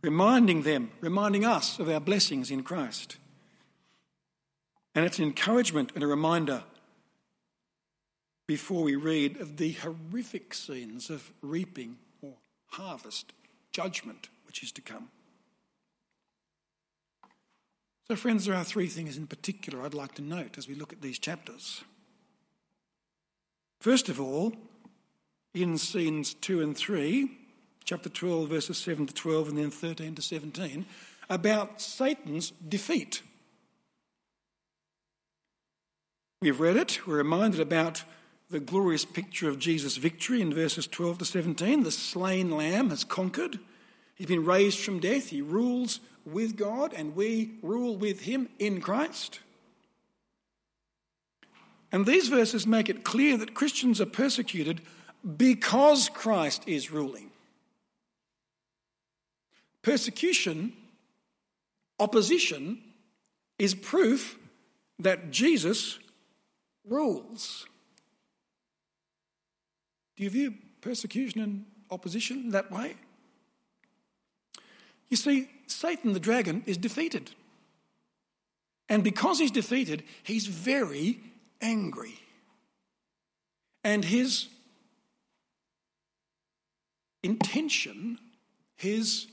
reminding 0.00 0.62
them, 0.62 0.92
reminding 1.02 1.44
us 1.44 1.78
of 1.78 1.90
our 1.90 2.00
blessings 2.00 2.50
in 2.50 2.62
Christ. 2.62 3.18
And 4.94 5.04
it's 5.04 5.18
an 5.18 5.24
encouragement 5.26 5.92
and 5.94 6.02
a 6.02 6.06
reminder 6.06 6.62
before 8.46 8.82
we 8.82 8.96
read 8.96 9.38
of 9.42 9.58
the 9.58 9.72
horrific 9.72 10.54
scenes 10.54 11.10
of 11.10 11.30
reaping 11.42 11.98
or 12.22 12.32
harvest, 12.68 13.34
judgment, 13.72 14.30
which 14.46 14.62
is 14.62 14.72
to 14.72 14.80
come. 14.80 15.10
So, 18.08 18.16
friends, 18.16 18.44
there 18.44 18.54
are 18.54 18.64
three 18.64 18.86
things 18.86 19.16
in 19.16 19.26
particular 19.26 19.82
I'd 19.82 19.94
like 19.94 20.14
to 20.16 20.22
note 20.22 20.58
as 20.58 20.68
we 20.68 20.74
look 20.74 20.92
at 20.92 21.00
these 21.00 21.18
chapters. 21.18 21.84
First 23.80 24.10
of 24.10 24.20
all, 24.20 24.54
in 25.54 25.78
scenes 25.78 26.34
2 26.34 26.60
and 26.60 26.76
3, 26.76 27.30
chapter 27.84 28.10
12, 28.10 28.48
verses 28.48 28.76
7 28.76 29.06
to 29.06 29.14
12, 29.14 29.48
and 29.48 29.58
then 29.58 29.70
13 29.70 30.14
to 30.16 30.22
17, 30.22 30.84
about 31.30 31.80
Satan's 31.80 32.50
defeat. 32.68 33.22
We've 36.42 36.60
read 36.60 36.76
it, 36.76 37.06
we're 37.06 37.16
reminded 37.16 37.60
about 37.60 38.04
the 38.50 38.60
glorious 38.60 39.06
picture 39.06 39.48
of 39.48 39.58
Jesus' 39.58 39.96
victory 39.96 40.42
in 40.42 40.52
verses 40.52 40.86
12 40.86 41.18
to 41.18 41.24
17. 41.24 41.84
The 41.84 41.90
slain 41.90 42.50
lamb 42.50 42.90
has 42.90 43.02
conquered. 43.02 43.58
He's 44.14 44.26
been 44.26 44.44
raised 44.44 44.80
from 44.80 45.00
death. 45.00 45.30
He 45.30 45.40
rules 45.40 46.00
with 46.24 46.56
God, 46.56 46.92
and 46.92 47.14
we 47.14 47.54
rule 47.62 47.96
with 47.96 48.22
him 48.22 48.48
in 48.58 48.80
Christ. 48.80 49.40
And 51.92 52.06
these 52.06 52.28
verses 52.28 52.66
make 52.66 52.88
it 52.88 53.04
clear 53.04 53.36
that 53.36 53.54
Christians 53.54 54.00
are 54.00 54.06
persecuted 54.06 54.80
because 55.36 56.08
Christ 56.08 56.64
is 56.66 56.90
ruling. 56.90 57.30
Persecution, 59.82 60.72
opposition, 62.00 62.80
is 63.58 63.74
proof 63.74 64.38
that 64.98 65.30
Jesus 65.30 65.98
rules. 66.88 67.66
Do 70.16 70.24
you 70.24 70.30
view 70.30 70.54
persecution 70.80 71.40
and 71.40 71.64
opposition 71.90 72.50
that 72.50 72.70
way? 72.70 72.94
You 75.08 75.16
see, 75.16 75.48
Satan 75.66 76.12
the 76.12 76.20
dragon 76.20 76.62
is 76.66 76.76
defeated. 76.76 77.30
And 78.88 79.02
because 79.02 79.38
he's 79.38 79.50
defeated, 79.50 80.02
he's 80.22 80.46
very 80.46 81.20
angry. 81.60 82.20
And 83.82 84.04
his 84.04 84.48
intention, 87.22 88.18
his 88.76 89.26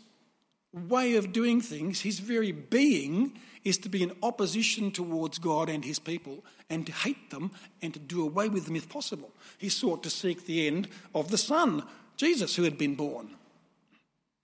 way 0.74 1.16
of 1.16 1.34
doing 1.34 1.60
things, 1.60 2.02
his 2.02 2.20
very 2.20 2.52
being, 2.52 3.38
is 3.64 3.78
to 3.78 3.90
be 3.90 4.02
in 4.02 4.14
opposition 4.24 4.92
towards 4.92 5.38
God 5.38 5.70
and 5.70 5.86
his 5.86 6.00
people 6.00 6.44
and 6.70 6.86
to 6.86 6.92
hate 6.92 7.30
them 7.30 7.52
and 7.82 7.94
to 7.94 8.00
do 8.00 8.24
away 8.24 8.50
with 8.50 8.66
them 8.66 8.76
if 8.76 8.90
possible. 8.90 9.32
He 9.58 9.70
sought 9.70 10.04
to 10.04 10.10
seek 10.10 10.46
the 10.46 10.66
end 10.66 10.88
of 11.14 11.30
the 11.30 11.38
Son, 11.38 11.84
Jesus, 12.18 12.56
who 12.56 12.64
had 12.64 12.78
been 12.78 12.96
born. 12.96 13.36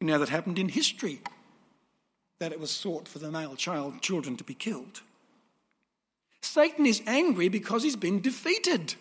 Now, 0.02 0.20
that 0.20 0.30
happened 0.30 0.60
in 0.60 0.70
history, 0.70 1.22
that 2.40 2.52
it 2.52 2.60
was 2.60 2.72
sought 2.72 3.08
for 3.08 3.20
the 3.20 3.32
male 3.32 3.56
child, 3.56 4.02
children 4.02 4.38
to 4.38 4.44
be 4.44 4.54
killed. 4.54 5.02
Satan 6.42 6.86
is 6.86 7.02
angry 7.08 7.50
because 7.50 7.84
he's 7.84 7.96
been 7.96 8.22
defeated. 8.22 8.96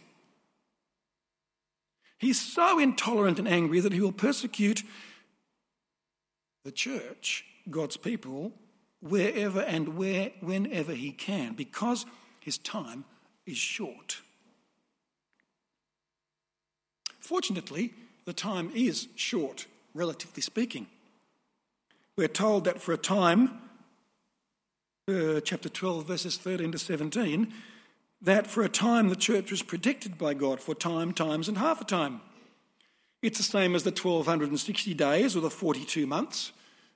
He's 2.19 2.41
so 2.41 2.79
intolerant 2.79 3.39
and 3.39 3.47
angry 3.47 3.81
that 3.81 3.93
he 3.93 4.01
will 4.01 4.13
persecute 4.13 4.83
the 6.65 6.73
church, 6.73 7.45
God's 7.71 7.97
people, 7.97 8.53
wherever 9.01 9.61
and 9.61 9.97
where, 9.97 10.33
whenever 10.41 10.93
he 10.93 11.13
can, 11.13 11.55
because 11.55 12.07
his 12.41 12.59
time 12.59 13.05
is 13.45 13.57
short. 13.57 14.23
Fortunately, 17.21 17.93
the 18.25 18.33
time 18.33 18.71
is 18.75 19.09
short, 19.15 19.67
relatively 19.95 20.43
speaking. 20.43 20.87
We're 22.17 22.29
told 22.29 22.65
that 22.65 22.81
for 22.81 22.95
a 22.95 22.97
time, 22.97 23.61
uh, 25.07 25.41
chapter 25.41 25.69
12, 25.69 26.07
verses 26.07 26.39
13 26.39 26.73
to 26.73 26.79
17, 26.79 27.53
that 28.23 28.47
for 28.47 28.63
a 28.63 28.71
time 28.71 29.11
the 29.11 29.17
church 29.17 29.51
was 29.51 29.63
protected 29.63 30.17
by 30.17 30.33
God 30.33 30.59
for 30.59 30.75
time, 30.75 31.13
times, 31.13 31.47
and 31.47 31.59
half 31.59 31.83
a 31.83 31.85
time. 31.85 32.23
It's 33.21 33.37
the 33.37 33.45
same 33.45 33.75
as 33.75 33.83
the 33.83 33.91
1260 33.91 34.95
days 34.95 35.37
or 35.37 35.41
the 35.41 35.51
42 35.51 36.07
months. 36.07 36.53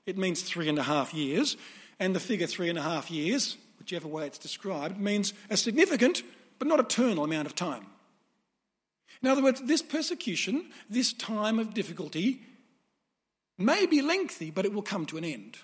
It 0.06 0.16
means 0.16 0.40
three 0.40 0.70
and 0.70 0.78
a 0.78 0.84
half 0.84 1.12
years. 1.12 1.58
And 1.98 2.16
the 2.16 2.20
figure 2.20 2.46
three 2.46 2.70
and 2.70 2.78
a 2.78 2.82
half 2.82 3.10
years, 3.10 3.58
whichever 3.78 4.08
way 4.08 4.26
it's 4.26 4.38
described, 4.38 4.98
means 4.98 5.34
a 5.50 5.56
significant 5.58 6.22
but 6.58 6.66
not 6.66 6.80
eternal 6.80 7.24
amount 7.24 7.46
of 7.46 7.54
time. 7.54 7.84
In 9.22 9.28
other 9.28 9.42
words, 9.42 9.60
this 9.60 9.82
persecution, 9.82 10.70
this 10.88 11.12
time 11.12 11.58
of 11.58 11.74
difficulty, 11.74 12.40
may 13.60 13.86
be 13.86 14.02
lengthy, 14.02 14.50
but 14.50 14.64
it 14.64 14.72
will 14.72 14.82
come 14.82 15.06
to 15.06 15.16
an 15.16 15.24
end. 15.24 15.58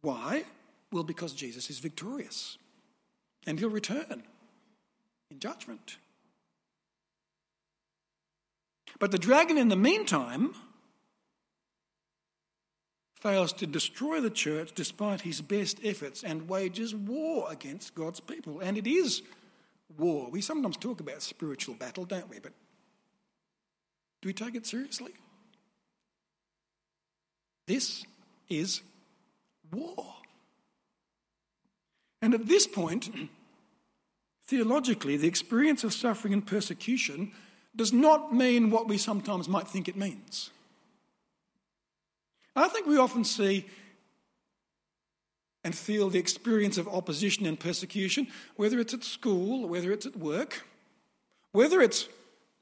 Why? 0.00 0.44
Well, 0.92 1.04
because 1.04 1.32
Jesus 1.32 1.70
is 1.70 1.78
victorious 1.78 2.58
and 3.46 3.58
he'll 3.58 3.70
return 3.70 4.22
in 5.30 5.38
judgment. 5.38 5.96
But 8.98 9.10
the 9.10 9.18
dragon, 9.18 9.58
in 9.58 9.68
the 9.68 9.76
meantime, 9.76 10.54
fails 13.14 13.52
to 13.54 13.66
destroy 13.66 14.20
the 14.20 14.30
church 14.30 14.72
despite 14.74 15.22
his 15.22 15.40
best 15.40 15.78
efforts 15.84 16.22
and 16.22 16.48
wages 16.48 16.94
war 16.94 17.46
against 17.50 17.94
God's 17.94 18.20
people. 18.20 18.60
And 18.60 18.78
it 18.78 18.86
is 18.86 19.22
war. 19.96 20.30
We 20.30 20.40
sometimes 20.40 20.76
talk 20.76 21.00
about 21.00 21.22
spiritual 21.22 21.74
battle, 21.74 22.04
don't 22.04 22.28
we? 22.28 22.38
But 22.38 22.52
do 24.22 24.28
we 24.28 24.32
take 24.32 24.54
it 24.54 24.66
seriously? 24.66 25.12
This 27.68 28.06
is 28.48 28.80
war. 29.70 30.14
And 32.22 32.32
at 32.32 32.46
this 32.46 32.66
point, 32.66 33.10
theologically, 34.46 35.18
the 35.18 35.28
experience 35.28 35.84
of 35.84 35.92
suffering 35.92 36.32
and 36.32 36.46
persecution 36.46 37.30
does 37.76 37.92
not 37.92 38.34
mean 38.34 38.70
what 38.70 38.88
we 38.88 38.96
sometimes 38.96 39.50
might 39.50 39.68
think 39.68 39.86
it 39.86 39.96
means. 39.96 40.48
I 42.56 42.68
think 42.68 42.86
we 42.86 42.96
often 42.96 43.22
see 43.22 43.66
and 45.62 45.74
feel 45.74 46.08
the 46.08 46.18
experience 46.18 46.78
of 46.78 46.88
opposition 46.88 47.44
and 47.44 47.60
persecution, 47.60 48.28
whether 48.56 48.80
it's 48.80 48.94
at 48.94 49.04
school, 49.04 49.68
whether 49.68 49.92
it's 49.92 50.06
at 50.06 50.16
work, 50.16 50.64
whether 51.52 51.82
it's 51.82 52.08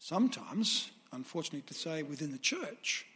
sometimes, 0.01 0.91
unfortunately 1.13 1.63
to 1.63 1.75
say, 1.75 2.03
within 2.03 2.33
the 2.33 2.39
church, 2.39 3.07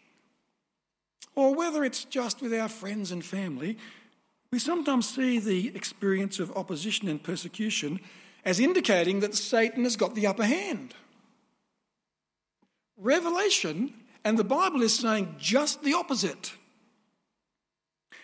or 1.34 1.54
whether 1.54 1.84
it's 1.84 2.04
just 2.04 2.42
with 2.42 2.52
our 2.52 2.68
friends 2.68 3.12
and 3.12 3.24
family, 3.24 3.78
we 4.52 4.58
sometimes 4.58 5.08
see 5.08 5.38
the 5.38 5.68
experience 5.76 6.40
of 6.40 6.56
opposition 6.56 7.08
and 7.08 7.22
persecution 7.22 8.00
as 8.44 8.58
indicating 8.58 9.20
that 9.20 9.34
Satan 9.34 9.84
has 9.84 9.96
got 9.96 10.14
the 10.14 10.26
upper 10.26 10.44
hand. 10.44 10.94
Revelation 12.96 13.94
and 14.24 14.38
the 14.38 14.44
Bible 14.44 14.82
is 14.82 14.94
saying 14.94 15.36
just 15.38 15.82
the 15.82 15.94
opposite. 15.94 16.52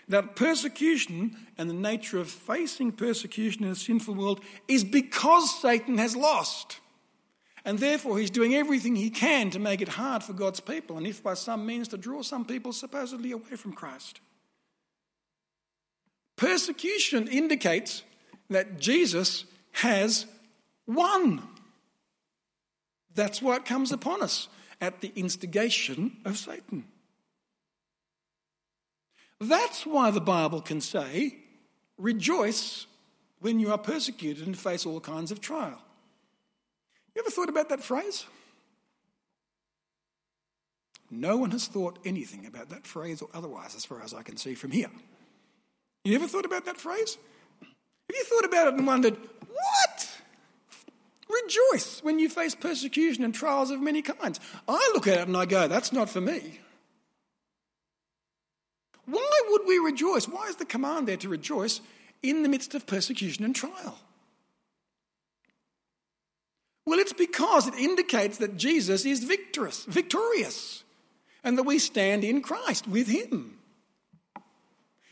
That 0.09 0.37
persecution 0.37 1.37
and 1.59 1.69
the 1.69 1.75
nature 1.75 2.19
of 2.19 2.29
facing 2.29 2.93
persecution 2.93 3.65
in 3.65 3.71
a 3.71 3.77
sinful 3.77 4.15
world 4.15 4.41
is 4.69 4.85
because 4.85 5.61
Satan 5.61 5.99
has 5.99 6.15
lost. 6.15 6.81
And 7.67 7.81
therefore, 7.81 8.19
he's 8.19 8.31
doing 8.31 8.55
everything 8.55 8.95
he 8.95 9.11
can 9.11 9.51
to 9.51 9.59
make 9.59 9.83
it 9.83 9.89
hard 9.89 10.23
for 10.23 10.33
God's 10.33 10.61
people, 10.61 10.97
and 10.97 11.07
if 11.07 11.21
by 11.21 11.35
some 11.35 11.67
means 11.67 11.89
to 11.89 11.99
draw 11.99 12.23
some 12.23 12.45
people 12.45 12.73
supposedly 12.73 13.33
away 13.33 13.57
from 13.57 13.73
Christ. 13.73 14.21
Persecution 16.37 17.27
indicates 17.27 18.05
that 18.51 18.79
Jesus 18.79 19.45
has 19.73 20.27
won. 20.87 21.43
That's 23.17 23.43
why 23.43 23.57
it 23.57 23.65
comes 23.65 23.91
upon 23.91 24.23
us 24.23 24.47
at 24.81 25.01
the 25.01 25.11
instigation 25.17 26.19
of 26.25 26.39
Satan. 26.39 26.85
That's 29.41 29.85
why 29.85 30.13
the 30.13 30.21
Bible 30.21 30.61
can 30.61 30.81
say, 30.81 31.39
rejoice 31.99 32.87
when 33.41 33.59
you 33.59 33.73
are 33.73 33.79
persecuted 33.79 34.47
and 34.47 34.57
face 34.57 34.87
all 34.87 35.01
kinds 35.01 35.33
of 35.33 35.41
trial. 35.41 35.83
You 37.17 37.23
ever 37.23 37.31
thought 37.31 37.49
about 37.49 37.71
that 37.71 37.83
phrase? 37.83 38.27
No 41.11 41.39
one 41.39 41.51
has 41.53 41.67
thought 41.67 41.99
anything 42.05 42.45
about 42.45 42.69
that 42.69 42.87
phrase 42.87 43.23
or 43.23 43.31
otherwise, 43.33 43.75
as 43.75 43.87
far 43.87 44.03
as 44.03 44.13
I 44.13 44.23
can 44.23 44.37
see 44.37 44.55
from 44.55 44.71
here. 44.71 44.91
You 46.05 46.15
ever 46.15 46.29
thought 46.29 46.45
about 46.45 46.67
that 46.67 46.77
phrase? 46.77 47.17
Have 47.61 48.15
you 48.15 48.25
thought 48.25 48.45
about 48.45 48.69
it 48.69 48.75
and 48.75 48.87
wondered, 48.87 49.17
what? 49.49 50.09
Rejoice 51.43 52.01
when 52.05 52.19
you 52.19 52.29
face 52.29 52.55
persecution 52.55 53.25
and 53.25 53.35
trials 53.35 53.71
of 53.71 53.81
many 53.81 54.03
kinds. 54.03 54.39
I 54.69 54.91
look 54.93 55.07
at 55.07 55.21
it 55.21 55.27
and 55.27 55.39
I 55.39 55.47
go, 55.47 55.69
that's 55.69 55.95
not 55.95 56.11
for 56.11 56.21
me. 56.21 56.61
Why 59.07 59.41
would 59.49 59.63
we 59.67 59.79
rejoice? 59.79 60.29
Why 60.29 60.49
is 60.49 60.57
the 60.57 60.67
command 60.67 61.09
there 61.09 61.17
to 61.17 61.31
rejoice 61.31 61.81
in 62.23 62.43
the 62.43 62.51
midst 62.51 62.75
of 62.75 62.87
persecution 62.87 63.43
and 63.43 63.57
trial? 63.57 64.01
Well, 66.87 67.01
it's 67.01 67.13
because 67.13 67.67
it 67.67 67.75
indicates 67.75 68.39
that 68.39 68.57
Jesus 68.57 69.05
is 69.05 69.25
victorious, 69.25 69.85
victorious, 69.85 70.85
and 71.43 71.59
that 71.59 71.65
we 71.65 71.81
stand 71.81 72.23
in 72.23 72.41
Christ 72.41 72.87
with 72.87 73.09
him. 73.09 73.59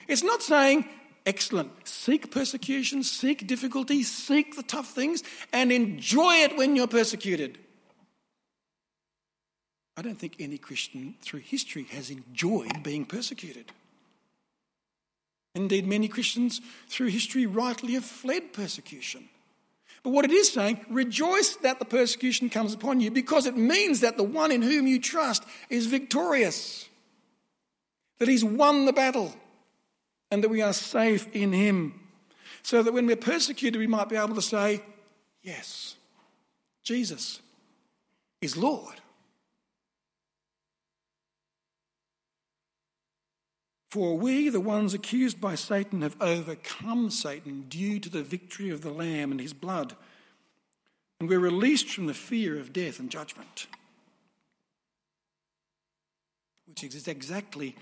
It's 0.06 0.22
not 0.22 0.40
saying, 0.40 0.88
excellent, 1.26 1.72
seek 1.86 2.30
persecution, 2.30 3.02
seek 3.02 3.46
difficulty, 3.46 4.04
seek 4.04 4.54
the 4.54 4.62
tough 4.62 4.90
things, 4.90 5.24
and 5.52 5.72
enjoy 5.72 6.36
it 6.36 6.56
when 6.56 6.76
you're 6.76 6.86
persecuted. 6.86 7.58
I 9.96 10.02
don't 10.02 10.18
think 10.18 10.36
any 10.38 10.58
Christian 10.58 11.14
through 11.22 11.40
history 11.40 11.84
has 11.90 12.10
enjoyed 12.10 12.82
being 12.82 13.04
persecuted. 13.04 13.72
Indeed, 15.54 15.86
many 15.86 16.08
Christians 16.08 16.60
through 16.88 17.08
history 17.08 17.46
rightly 17.46 17.94
have 17.94 18.04
fled 18.04 18.52
persecution. 18.52 19.28
But 20.04 20.10
what 20.10 20.26
it 20.26 20.30
is 20.30 20.52
saying, 20.52 20.84
rejoice 20.90 21.56
that 21.56 21.78
the 21.78 21.86
persecution 21.86 22.50
comes 22.50 22.74
upon 22.74 23.00
you 23.00 23.10
because 23.10 23.46
it 23.46 23.56
means 23.56 24.00
that 24.00 24.18
the 24.18 24.22
one 24.22 24.52
in 24.52 24.60
whom 24.60 24.86
you 24.86 25.00
trust 25.00 25.42
is 25.70 25.86
victorious, 25.86 26.88
that 28.18 28.28
he's 28.28 28.44
won 28.44 28.84
the 28.84 28.92
battle, 28.92 29.34
and 30.30 30.44
that 30.44 30.50
we 30.50 30.60
are 30.60 30.74
safe 30.74 31.26
in 31.34 31.54
him. 31.54 31.98
So 32.62 32.82
that 32.82 32.92
when 32.92 33.06
we're 33.06 33.16
persecuted, 33.16 33.78
we 33.78 33.86
might 33.86 34.10
be 34.10 34.16
able 34.16 34.34
to 34.34 34.42
say, 34.42 34.82
Yes, 35.42 35.96
Jesus 36.82 37.40
is 38.40 38.56
Lord. 38.56 39.00
For 43.94 44.18
we, 44.18 44.48
the 44.48 44.58
ones 44.58 44.92
accused 44.92 45.40
by 45.40 45.54
Satan, 45.54 46.02
have 46.02 46.16
overcome 46.20 47.10
Satan 47.10 47.66
due 47.68 48.00
to 48.00 48.08
the 48.08 48.24
victory 48.24 48.70
of 48.70 48.80
the 48.80 48.90
Lamb 48.90 49.30
and 49.30 49.40
his 49.40 49.52
blood. 49.52 49.94
And 51.20 51.28
we're 51.28 51.38
released 51.38 51.90
from 51.90 52.06
the 52.06 52.12
fear 52.12 52.58
of 52.58 52.72
death 52.72 52.98
and 52.98 53.08
judgment. 53.08 53.68
Which 56.66 56.82
is 56.82 57.06
exactly 57.06 57.76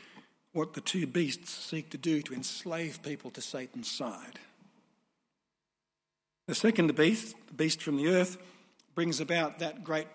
what 0.53 0.75
the 0.75 0.83
two 0.83 1.07
beasts 1.07 1.51
seek 1.51 1.89
to 1.89 1.97
do 1.97 2.21
to 2.21 2.35
enslave 2.35 3.03
people 3.03 3.31
to 3.31 3.41
Satan's 3.41 3.91
side. 3.91 4.39
The 6.47 6.55
second 6.55 6.95
beast, 6.95 7.35
the 7.47 7.55
beast 7.55 7.83
from 7.83 7.97
the 7.97 8.09
earth, 8.09 8.37
brings 8.95 9.19
about 9.19 9.61
that 9.61 9.83
great 9.83 10.09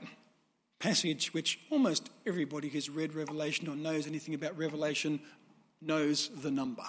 passage 0.77 1.33
which 1.33 1.59
almost 1.71 2.11
everybody 2.27 2.69
who's 2.69 2.87
read 2.87 3.15
Revelation 3.15 3.67
or 3.67 3.75
knows 3.75 4.05
anything 4.05 4.35
about 4.35 4.55
Revelation 4.55 5.21
knows 5.81 6.29
the 6.29 6.51
number 6.51 6.83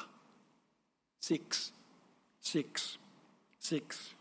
six, 1.21 1.73
six, 2.41 2.99
six. 3.61 4.15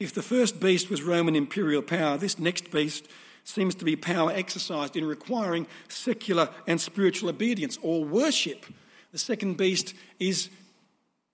If 0.00 0.12
the 0.12 0.22
first 0.22 0.60
beast 0.60 0.90
was 0.90 1.02
Roman 1.02 1.36
imperial 1.36 1.82
power, 1.82 2.18
this 2.18 2.38
next 2.38 2.70
beast 2.70 3.06
seems 3.44 3.74
to 3.76 3.84
be 3.84 3.94
power 3.94 4.32
exercised 4.32 4.96
in 4.96 5.04
requiring 5.04 5.66
secular 5.88 6.48
and 6.66 6.80
spiritual 6.80 7.28
obedience 7.28 7.78
or 7.82 8.04
worship. 8.04 8.66
The 9.12 9.18
second 9.18 9.56
beast 9.56 9.94
is 10.18 10.48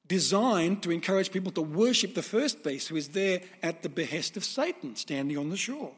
designed 0.06 0.82
to 0.82 0.90
encourage 0.90 1.30
people 1.30 1.52
to 1.52 1.62
worship 1.62 2.14
the 2.14 2.22
first 2.22 2.62
beast, 2.64 2.88
who 2.88 2.96
is 2.96 3.08
there 3.08 3.40
at 3.62 3.82
the 3.82 3.88
behest 3.88 4.36
of 4.36 4.44
Satan, 4.44 4.96
standing 4.96 5.38
on 5.38 5.50
the 5.50 5.56
shore. 5.56 5.92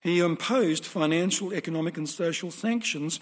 He 0.00 0.20
imposed 0.20 0.84
financial, 0.84 1.52
economic, 1.52 1.96
and 1.96 2.08
social 2.08 2.50
sanctions 2.50 3.20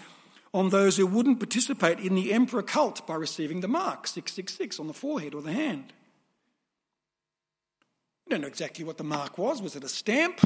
on 0.53 0.69
those 0.69 0.97
who 0.97 1.05
wouldn't 1.05 1.39
participate 1.39 1.99
in 1.99 2.15
the 2.15 2.31
emperor 2.31 2.61
cult 2.63 3.05
by 3.05 3.15
receiving 3.15 3.61
the 3.61 3.67
mark 3.67 4.07
666 4.07 4.79
on 4.79 4.87
the 4.87 4.93
forehead 4.93 5.33
or 5.33 5.41
the 5.41 5.51
hand. 5.51 5.93
We 8.25 8.31
don't 8.31 8.41
know 8.41 8.47
exactly 8.47 8.83
what 8.83 8.97
the 8.97 9.03
mark 9.03 9.37
was. 9.37 9.61
Was 9.61 9.75
it 9.75 9.83
a 9.83 9.89
stamp? 9.89 10.39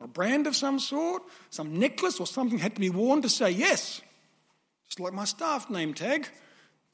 A 0.00 0.06
brand 0.06 0.46
of 0.46 0.56
some 0.56 0.78
sort? 0.78 1.22
Some 1.50 1.78
necklace 1.78 2.20
or 2.20 2.26
something 2.26 2.58
had 2.58 2.74
to 2.74 2.80
be 2.80 2.90
worn 2.90 3.22
to 3.22 3.28
say 3.28 3.50
yes? 3.50 4.00
Just 4.86 5.00
like 5.00 5.12
my 5.12 5.24
staff 5.24 5.68
name 5.70 5.94
tag 5.94 6.28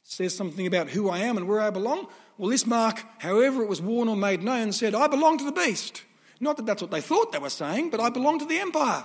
says 0.03 0.37
something 0.37 0.67
about 0.67 0.90
who 0.90 1.09
I 1.09 1.19
am 1.19 1.37
and 1.37 1.49
where 1.49 1.61
I 1.61 1.71
belong. 1.71 2.09
Well, 2.37 2.51
this 2.51 2.67
mark, 2.67 3.03
however 3.19 3.62
it 3.62 3.69
was 3.69 3.81
worn 3.81 4.09
or 4.09 4.17
made 4.17 4.43
known, 4.43 4.73
said, 4.73 4.95
I 4.95 5.07
belong 5.07 5.38
to 5.38 5.45
the 5.45 5.53
beast. 5.53 6.03
Not 6.45 6.59
that 6.59 6.67
that's 6.67 6.83
what 6.83 6.91
they 6.91 7.01
thought 7.01 7.33
they 7.33 7.39
were 7.39 7.49
saying, 7.49 7.89
but 7.89 8.01
I 8.01 8.11
belong 8.11 8.39
to 8.39 8.45
the 8.45 8.59
empire, 8.59 9.03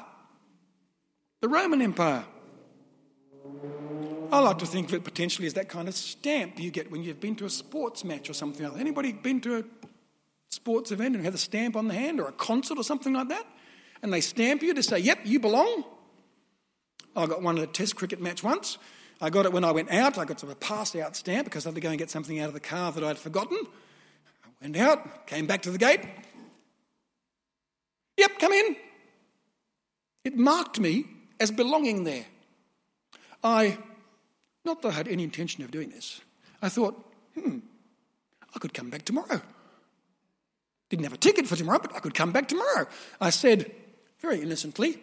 the 1.40 1.48
Roman 1.48 1.82
Empire. 1.82 2.26
I 4.30 4.40
like 4.40 4.58
to 4.58 4.66
think 4.66 4.90
of 4.90 4.96
it 4.96 5.06
potentially 5.06 5.48
as 5.48 5.54
that 5.54 5.70
kind 5.70 5.88
of 5.88 5.96
stamp 5.96 6.60
you 6.60 6.70
get 6.70 6.92
when 6.92 7.02
you've 7.02 7.22
been 7.22 7.38
to 7.38 7.46
a 7.46 7.50
sports 7.50 8.04
match 8.04 8.30
or 8.30 8.34
something 8.34 8.66
like 8.66 8.74
that. 8.74 8.80
Anybody 8.82 9.14
been 9.14 9.40
to 9.42 9.60
a 9.60 9.64
sports 10.50 10.92
event 10.92 11.16
and 11.16 11.24
had 11.24 11.34
a 11.34 11.38
stamp 11.38 11.78
on 11.78 11.88
the 11.88 11.94
hand 11.94 12.20
or 12.20 12.28
a 12.28 12.34
concert 12.34 12.78
or 12.78 12.84
something 12.84 13.14
like 13.14 13.30
that? 13.30 13.48
And 14.04 14.12
they 14.12 14.20
stamp 14.20 14.62
you 14.62 14.74
to 14.74 14.84
say, 14.84 15.00
yep, 15.00 15.20
you 15.24 15.40
belong. 15.40 15.86
I 17.16 17.26
got 17.26 17.42
one 17.42 17.58
at 17.58 17.64
a 17.64 17.68
test 17.68 17.96
cricket 17.96 18.22
match 18.22 18.44
once. 18.44 18.78
I 19.22 19.30
got 19.30 19.46
it 19.46 19.54
when 19.54 19.64
I 19.64 19.72
went 19.72 19.92
out. 19.92 20.18
I 20.18 20.26
got 20.26 20.42
sort 20.42 20.52
of 20.52 20.58
a 20.58 20.60
pass 20.60 20.94
out 20.98 21.16
stamp 21.16 21.46
because 21.46 21.66
I 21.66 21.70
had 21.70 21.76
to 21.76 21.82
go 21.82 21.90
and 21.90 21.98
get 21.98 22.10
something 22.10 22.38
out 22.42 22.50
of 22.50 22.54
the 22.54 22.60
car 22.60 22.92
that 22.92 23.04
I'd 23.04 23.18
forgotten. 23.18 23.60
I 24.62 24.66
went 24.66 24.76
out, 24.76 25.26
came 25.26 25.48
back 25.48 25.62
to 25.62 25.72
the 25.72 25.78
gate, 25.78 26.02
Yep, 28.20 28.38
come 28.38 28.52
in. 28.52 28.76
It 30.26 30.38
marked 30.38 30.78
me 30.78 31.06
as 31.40 31.52
belonging 31.52 32.04
there. 32.04 32.26
I, 33.42 33.78
not 34.66 34.82
that 34.82 34.90
I 34.90 34.92
had 34.92 35.08
any 35.08 35.24
intention 35.24 35.64
of 35.64 35.72
doing 35.72 35.90
this, 35.90 36.20
I 36.62 36.68
thought, 36.68 37.02
hmm, 37.34 37.60
I 38.54 38.60
could 38.60 38.74
come 38.74 38.90
back 38.90 39.06
tomorrow. 39.06 39.42
Didn't 40.90 41.06
have 41.06 41.14
a 41.14 41.18
ticket 41.18 41.48
for 41.48 41.56
tomorrow, 41.56 41.80
but 41.80 41.96
I 41.96 42.00
could 42.00 42.14
come 42.14 42.34
back 42.34 42.50
tomorrow. 42.50 42.88
I 43.22 43.30
said, 43.30 43.72
very 44.20 44.42
innocently, 44.42 45.02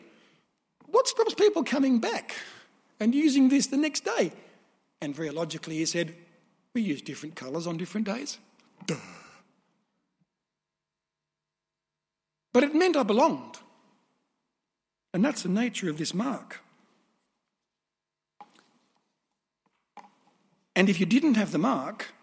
what 0.84 1.08
stops 1.08 1.32
people 1.32 1.64
coming 1.64 2.00
back 2.00 2.34
and 3.00 3.14
using 3.14 3.48
this 3.48 3.68
the 3.68 3.78
next 3.78 4.04
day? 4.04 4.30
And 5.00 5.16
very 5.16 5.30
logically, 5.30 5.76
he 5.76 5.86
said, 5.86 6.14
we 6.74 6.82
use 6.82 7.00
different 7.00 7.34
colours 7.34 7.66
on 7.66 7.78
different 7.78 8.06
days. 8.06 8.36
Duh. 8.84 8.96
But 12.56 12.64
it 12.64 12.74
meant 12.74 12.96
I 12.96 13.02
belonged. 13.02 13.58
And 15.12 15.22
that's 15.22 15.42
the 15.42 15.50
nature 15.50 15.90
of 15.90 15.98
this 15.98 16.14
mark. 16.14 16.62
And 20.74 20.88
if 20.88 20.98
you 20.98 21.04
didn't 21.04 21.34
have 21.34 21.52
the 21.52 21.58
mark, 21.58 22.14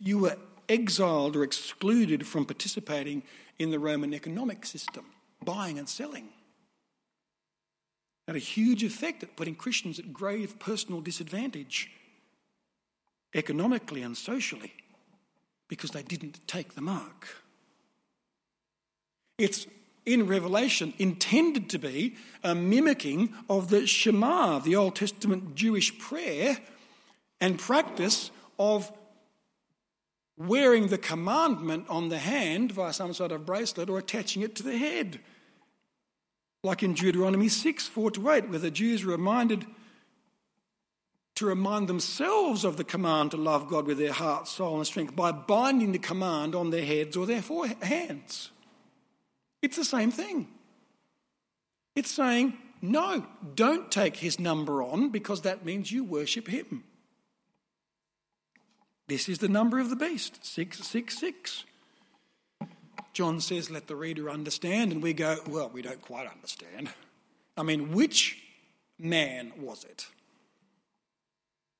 you 0.00 0.18
were 0.18 0.36
exiled 0.68 1.36
or 1.36 1.44
excluded 1.44 2.26
from 2.26 2.44
participating 2.44 3.22
in 3.56 3.70
the 3.70 3.78
Roman 3.78 4.12
economic 4.12 4.66
system, 4.66 5.04
buying 5.44 5.78
and 5.78 5.88
selling. 5.88 6.30
Had 8.26 8.34
a 8.34 8.40
huge 8.40 8.82
effect 8.82 9.22
at 9.22 9.36
putting 9.36 9.54
Christians 9.54 10.00
at 10.00 10.12
grave 10.12 10.58
personal 10.58 11.00
disadvantage, 11.00 11.88
economically 13.32 14.02
and 14.02 14.16
socially, 14.16 14.72
because 15.68 15.92
they 15.92 16.02
didn't 16.02 16.48
take 16.48 16.74
the 16.74 16.80
mark. 16.80 17.43
It's 19.38 19.66
in 20.06 20.26
Revelation 20.26 20.94
intended 20.98 21.68
to 21.70 21.78
be 21.78 22.14
a 22.42 22.54
mimicking 22.54 23.34
of 23.48 23.68
the 23.68 23.86
Shema, 23.86 24.58
the 24.60 24.76
Old 24.76 24.96
Testament 24.96 25.54
Jewish 25.54 25.98
prayer 25.98 26.58
and 27.40 27.58
practice 27.58 28.30
of 28.58 28.92
wearing 30.36 30.88
the 30.88 30.98
commandment 30.98 31.86
on 31.88 32.08
the 32.08 32.18
hand 32.18 32.72
via 32.72 32.92
some 32.92 33.12
sort 33.12 33.32
of 33.32 33.46
bracelet 33.46 33.88
or 33.88 33.98
attaching 33.98 34.42
it 34.42 34.54
to 34.56 34.62
the 34.62 34.76
head. 34.76 35.20
Like 36.62 36.82
in 36.82 36.94
Deuteronomy 36.94 37.48
6 37.48 37.86
4 37.88 38.10
to 38.12 38.30
8, 38.30 38.48
where 38.48 38.58
the 38.58 38.70
Jews 38.70 39.04
are 39.04 39.08
reminded 39.08 39.66
to 41.34 41.46
remind 41.46 41.88
themselves 41.88 42.64
of 42.64 42.76
the 42.76 42.84
command 42.84 43.32
to 43.32 43.36
love 43.36 43.68
God 43.68 43.86
with 43.86 43.98
their 43.98 44.12
heart, 44.12 44.46
soul, 44.46 44.76
and 44.76 44.86
strength 44.86 45.16
by 45.16 45.32
binding 45.32 45.92
the 45.92 45.98
command 45.98 46.54
on 46.54 46.70
their 46.70 46.84
heads 46.84 47.16
or 47.16 47.26
their 47.26 47.42
hands. 47.82 48.50
It's 49.64 49.76
the 49.78 49.84
same 49.84 50.10
thing. 50.10 50.48
It's 51.96 52.10
saying, 52.10 52.58
no, 52.82 53.24
don't 53.54 53.90
take 53.90 54.16
his 54.16 54.38
number 54.38 54.82
on 54.82 55.08
because 55.08 55.40
that 55.40 55.64
means 55.64 55.90
you 55.90 56.04
worship 56.04 56.48
him. 56.48 56.84
This 59.08 59.26
is 59.26 59.38
the 59.38 59.48
number 59.48 59.78
of 59.78 59.88
the 59.88 59.96
beast 59.96 60.44
666. 60.44 61.64
John 63.14 63.40
says, 63.40 63.70
let 63.70 63.86
the 63.86 63.96
reader 63.96 64.28
understand, 64.28 64.92
and 64.92 65.02
we 65.02 65.14
go, 65.14 65.38
well, 65.48 65.70
we 65.72 65.80
don't 65.80 66.02
quite 66.02 66.26
understand. 66.26 66.90
I 67.56 67.62
mean, 67.62 67.92
which 67.92 68.42
man 68.98 69.50
was 69.58 69.84
it? 69.84 70.08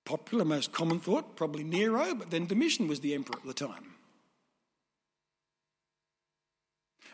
Popular, 0.07 0.47
most 0.47 0.73
common 0.73 1.01
thought, 1.01 1.37
probably 1.37 1.65
Nero, 1.65 2.15
but 2.15 2.31
then 2.31 2.47
Domitian 2.47 2.89
was 2.89 3.01
the 3.01 3.13
emperor 3.13 3.37
at 3.37 3.47
the 3.47 3.53
time. 3.53 3.94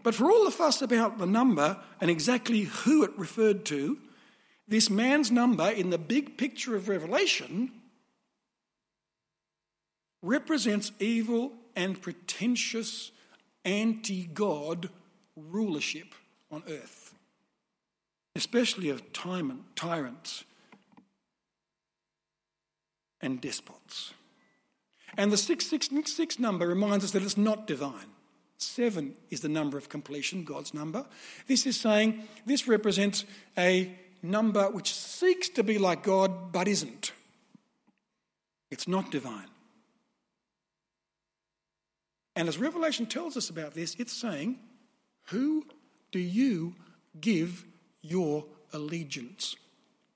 But 0.02 0.14
for 0.14 0.30
all 0.30 0.44
the 0.44 0.50
fuss 0.50 0.82
about 0.82 1.18
the 1.18 1.26
number 1.26 1.78
and 2.00 2.10
exactly 2.10 2.62
who 2.62 3.02
it 3.02 3.10
referred 3.16 3.64
to, 3.66 3.98
this 4.66 4.88
man's 4.88 5.30
number 5.30 5.68
in 5.68 5.90
the 5.90 5.98
big 5.98 6.38
picture 6.38 6.76
of 6.76 6.88
Revelation 6.88 7.72
represents 10.22 10.92
evil 10.98 11.52
and 11.74 12.00
pretentious 12.00 13.10
anti 13.64 14.26
God 14.26 14.90
rulership 15.36 16.14
on 16.50 16.62
earth, 16.68 17.14
especially 18.34 18.90
of 18.90 19.12
tyrants 19.12 20.44
and 23.20 23.40
despots. 23.40 24.14
And 25.16 25.32
the 25.32 25.36
666 25.36 26.38
number 26.38 26.66
reminds 26.66 27.04
us 27.04 27.10
that 27.10 27.22
it's 27.22 27.36
not 27.36 27.66
divine. 27.66 28.10
Seven 28.62 29.14
is 29.30 29.40
the 29.40 29.48
number 29.48 29.78
of 29.78 29.88
completion, 29.88 30.44
God's 30.44 30.74
number. 30.74 31.06
This 31.46 31.66
is 31.66 31.80
saying 31.80 32.28
this 32.44 32.68
represents 32.68 33.24
a 33.56 33.90
number 34.22 34.70
which 34.70 34.94
seeks 34.94 35.48
to 35.50 35.62
be 35.62 35.78
like 35.78 36.02
God 36.02 36.52
but 36.52 36.68
isn't. 36.68 37.12
It's 38.70 38.86
not 38.86 39.10
divine. 39.10 39.48
And 42.36 42.48
as 42.48 42.58
Revelation 42.58 43.06
tells 43.06 43.36
us 43.36 43.48
about 43.48 43.74
this, 43.74 43.96
it's 43.98 44.12
saying, 44.12 44.58
Who 45.28 45.64
do 46.12 46.18
you 46.18 46.74
give 47.18 47.64
your 48.02 48.44
allegiance 48.74 49.56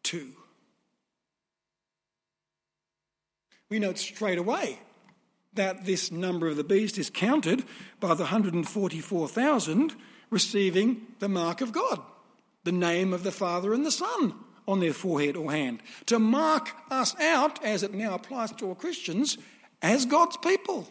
to? 0.04 0.32
We 3.70 3.78
note 3.78 3.98
straight 3.98 4.38
away 4.38 4.78
that 5.54 5.86
this 5.86 6.10
number 6.10 6.48
of 6.48 6.56
the 6.56 6.64
beast 6.64 6.98
is 6.98 7.10
counted 7.10 7.64
by 8.00 8.14
the 8.14 8.24
144,000 8.24 9.94
receiving 10.30 11.06
the 11.20 11.28
mark 11.28 11.60
of 11.60 11.72
God, 11.72 12.00
the 12.64 12.72
name 12.72 13.12
of 13.12 13.22
the 13.22 13.32
Father 13.32 13.72
and 13.72 13.86
the 13.86 13.90
Son 13.90 14.34
on 14.66 14.80
their 14.80 14.92
forehead 14.92 15.36
or 15.36 15.52
hand, 15.52 15.80
to 16.06 16.18
mark 16.18 16.70
us 16.90 17.14
out, 17.20 17.62
as 17.64 17.82
it 17.82 17.92
now 17.92 18.14
applies 18.14 18.50
to 18.52 18.66
all 18.66 18.74
Christians, 18.74 19.36
as 19.82 20.06
God's 20.06 20.36
people. 20.38 20.88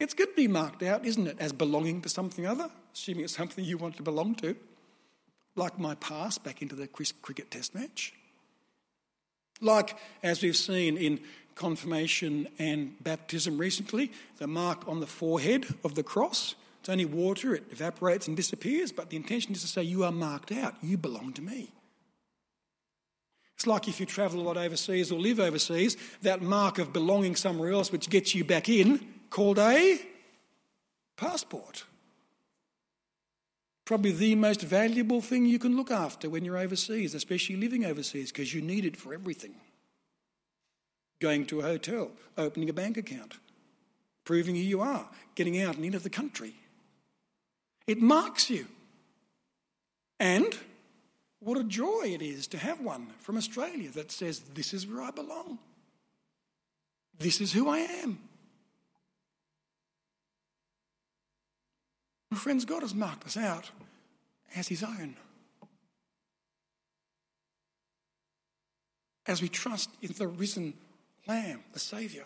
It's 0.00 0.14
good 0.14 0.30
to 0.30 0.34
be 0.34 0.48
marked 0.48 0.82
out, 0.82 1.04
isn't 1.04 1.26
it, 1.26 1.36
as 1.38 1.52
belonging 1.52 2.02
to 2.02 2.08
something 2.08 2.46
other, 2.46 2.70
assuming 2.94 3.24
it's 3.24 3.36
something 3.36 3.64
you 3.64 3.78
want 3.78 3.96
to 3.98 4.02
belong 4.02 4.34
to, 4.36 4.56
like 5.54 5.78
my 5.78 5.94
pass 5.96 6.38
back 6.38 6.60
into 6.60 6.74
the 6.74 6.86
cricket 6.86 7.50
test 7.50 7.74
match. 7.74 8.12
Like, 9.60 9.96
as 10.22 10.42
we've 10.42 10.56
seen 10.56 10.96
in 10.98 11.20
confirmation 11.56 12.46
and 12.58 13.02
baptism 13.02 13.58
recently, 13.58 14.12
the 14.36 14.46
mark 14.46 14.86
on 14.86 15.00
the 15.00 15.06
forehead 15.06 15.66
of 15.82 15.96
the 15.96 16.02
cross. 16.04 16.54
It's 16.80 16.88
only 16.88 17.06
water, 17.06 17.54
it 17.54 17.64
evaporates 17.70 18.28
and 18.28 18.36
disappears, 18.36 18.92
but 18.92 19.10
the 19.10 19.16
intention 19.16 19.52
is 19.52 19.62
to 19.62 19.66
say, 19.66 19.82
You 19.82 20.04
are 20.04 20.12
marked 20.12 20.52
out, 20.52 20.74
you 20.82 20.96
belong 20.96 21.32
to 21.32 21.42
me. 21.42 21.72
It's 23.54 23.66
like 23.66 23.88
if 23.88 23.98
you 23.98 24.06
travel 24.06 24.40
a 24.40 24.44
lot 24.44 24.58
overseas 24.58 25.10
or 25.10 25.18
live 25.18 25.40
overseas, 25.40 25.96
that 26.20 26.42
mark 26.42 26.78
of 26.78 26.92
belonging 26.92 27.34
somewhere 27.34 27.72
else, 27.72 27.90
which 27.90 28.10
gets 28.10 28.34
you 28.34 28.44
back 28.44 28.68
in, 28.68 29.00
called 29.30 29.58
a 29.58 29.98
passport. 31.16 31.84
Probably 33.86 34.12
the 34.12 34.34
most 34.34 34.60
valuable 34.60 35.22
thing 35.22 35.46
you 35.46 35.58
can 35.58 35.74
look 35.74 35.90
after 35.90 36.28
when 36.28 36.44
you're 36.44 36.58
overseas, 36.58 37.14
especially 37.14 37.56
living 37.56 37.86
overseas, 37.86 38.30
because 38.30 38.52
you 38.52 38.60
need 38.60 38.84
it 38.84 38.96
for 38.96 39.14
everything 39.14 39.54
going 41.20 41.46
to 41.46 41.60
a 41.60 41.62
hotel, 41.62 42.10
opening 42.36 42.68
a 42.68 42.74
bank 42.74 42.96
account, 42.96 43.34
proving 44.24 44.54
who 44.54 44.60
you 44.60 44.80
are, 44.80 45.08
getting 45.34 45.60
out 45.60 45.76
and 45.76 45.84
into 45.84 45.98
the 45.98 46.10
country. 46.10 46.54
It 47.86 48.00
marks 48.00 48.50
you. 48.50 48.66
And 50.18 50.56
what 51.40 51.58
a 51.58 51.64
joy 51.64 52.04
it 52.06 52.22
is 52.22 52.46
to 52.48 52.58
have 52.58 52.80
one 52.80 53.08
from 53.20 53.36
Australia 53.36 53.90
that 53.90 54.10
says, 54.10 54.40
This 54.40 54.74
is 54.74 54.86
where 54.86 55.02
I 55.02 55.10
belong. 55.10 55.58
This 57.18 57.40
is 57.40 57.52
who 57.52 57.68
I 57.68 57.78
am. 57.78 58.18
My 62.30 62.38
friends, 62.38 62.64
God 62.64 62.82
has 62.82 62.94
marked 62.94 63.24
us 63.24 63.36
out 63.36 63.70
as 64.54 64.68
His 64.68 64.82
own. 64.82 65.16
As 69.26 69.40
we 69.40 69.48
trust 69.48 69.90
in 70.02 70.12
the 70.12 70.28
risen 70.28 70.74
Lamb, 71.26 71.64
the 71.72 71.78
Saviour, 71.78 72.24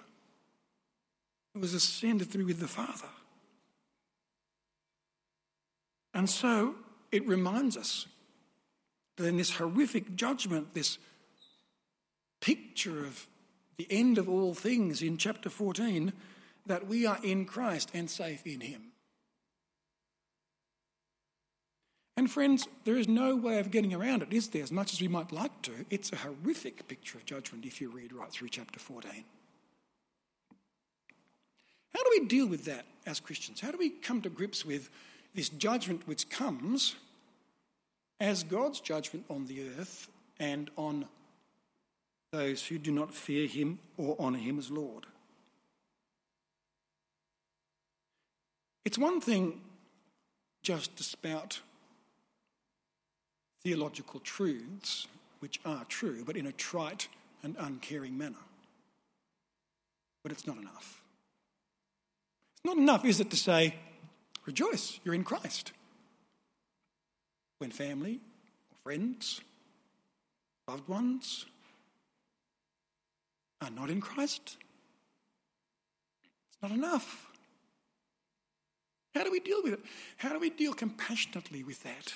who 1.54 1.60
was 1.60 1.74
ascended 1.74 2.30
through 2.30 2.46
with 2.46 2.60
the 2.60 2.68
Father. 2.68 3.08
And 6.12 6.28
so 6.28 6.74
it 7.12 7.26
reminds 7.26 7.76
us 7.76 8.06
that 9.16 9.26
in 9.26 9.36
this 9.36 9.56
horrific 9.56 10.16
judgment, 10.16 10.74
this 10.74 10.98
picture 12.40 13.04
of 13.04 13.26
the 13.76 13.86
end 13.90 14.18
of 14.18 14.28
all 14.28 14.54
things 14.54 15.02
in 15.02 15.16
chapter 15.16 15.48
14, 15.48 16.12
that 16.66 16.86
we 16.86 17.06
are 17.06 17.18
in 17.22 17.44
Christ 17.44 17.90
and 17.94 18.10
safe 18.10 18.46
in 18.46 18.60
Him. 18.60 18.89
And 22.16 22.31
friends, 22.31 22.66
there 22.85 22.96
is 22.96 23.09
no 23.09 23.35
way 23.37 23.59
of 23.59 23.70
getting 23.70 23.94
around 23.94 24.23
it, 24.23 24.33
is 24.33 24.49
there? 24.49 24.62
As 24.62 24.73
much 24.73 24.92
as 24.92 25.01
we 25.01 25.09
might 25.09 25.33
like 25.33 25.62
to, 25.62 25.73
it's 25.88 26.12
a 26.12 26.16
horrific 26.16 26.87
picture 26.87 27.18
of 27.18 27.25
judgment 27.25 27.64
if 27.64 27.81
you 27.81 27.88
read 27.90 28.12
right 28.12 28.31
through 28.31 28.49
chapter 28.49 28.79
14. 28.79 29.25
How 31.94 32.03
do 32.03 32.11
we 32.11 32.27
deal 32.27 32.46
with 32.46 32.64
that 32.66 32.87
as 33.07 33.20
Christians? 33.20 33.61
How 33.61 33.70
do 33.70 33.79
we 33.79 33.90
come 33.90 34.23
to 34.23 34.29
grips 34.29 34.64
with 34.64 34.90
this 35.35 35.49
judgment 35.49 36.07
which 36.07 36.29
comes 36.29 36.94
as 38.20 38.42
God's 38.42 38.81
judgment 38.81 39.25
on 39.31 39.46
the 39.46 39.68
earth 39.79 40.09
and 40.38 40.70
on 40.77 41.07
those 42.33 42.66
who 42.66 42.79
do 42.79 42.92
not 42.92 43.14
fear 43.14 43.46
him 43.46 43.79
or 43.96 44.16
honour 44.20 44.38
him 44.38 44.59
as 44.59 44.70
Lord? 44.70 45.07
It's 48.85 48.99
one 48.99 49.20
thing 49.20 49.61
just 50.62 50.96
to 50.96 51.03
spout 51.03 51.61
theological 53.62 54.20
truths 54.20 55.07
which 55.40 55.61
are 55.64 55.85
true, 55.87 56.23
but 56.25 56.37
in 56.37 56.46
a 56.46 56.53
trite 56.53 57.09
and 57.42 57.57
uncaring 57.59 58.16
manner. 58.16 58.37
But 60.23 60.33
it's 60.33 60.46
not 60.46 60.59
enough. 60.59 61.03
It's 62.57 62.64
not 62.64 62.77
enough, 62.77 63.05
is 63.05 63.20
it, 63.20 63.31
to 63.31 63.37
say, 63.37 63.75
rejoice, 64.44 65.01
you're 65.05 65.14
in 65.14 65.25
Christ. 65.25 65.73
When 67.59 67.70
family 67.70 68.20
or 68.70 68.77
friends, 68.83 69.40
loved 70.68 70.88
ones 70.88 71.46
are 73.62 73.70
not 73.70 73.90
in 73.90 74.01
Christ, 74.01 74.57
it's 76.49 76.62
not 76.62 76.70
enough. 76.70 77.31
How 79.14 79.25
do 79.25 79.31
we 79.31 79.40
deal 79.40 79.62
with 79.62 79.75
it? 79.75 79.81
How 80.18 80.33
do 80.33 80.38
we 80.38 80.51
deal 80.51 80.73
compassionately 80.73 81.64
with 81.64 81.83
that? 81.83 82.12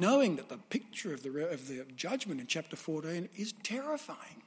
Knowing 0.00 0.36
that 0.36 0.48
the 0.48 0.56
picture 0.56 1.12
of 1.12 1.22
the, 1.22 1.50
of 1.50 1.68
the 1.68 1.84
judgment 1.94 2.40
in 2.40 2.46
chapter 2.46 2.74
14 2.74 3.28
is 3.36 3.52
terrifying. 3.62 4.42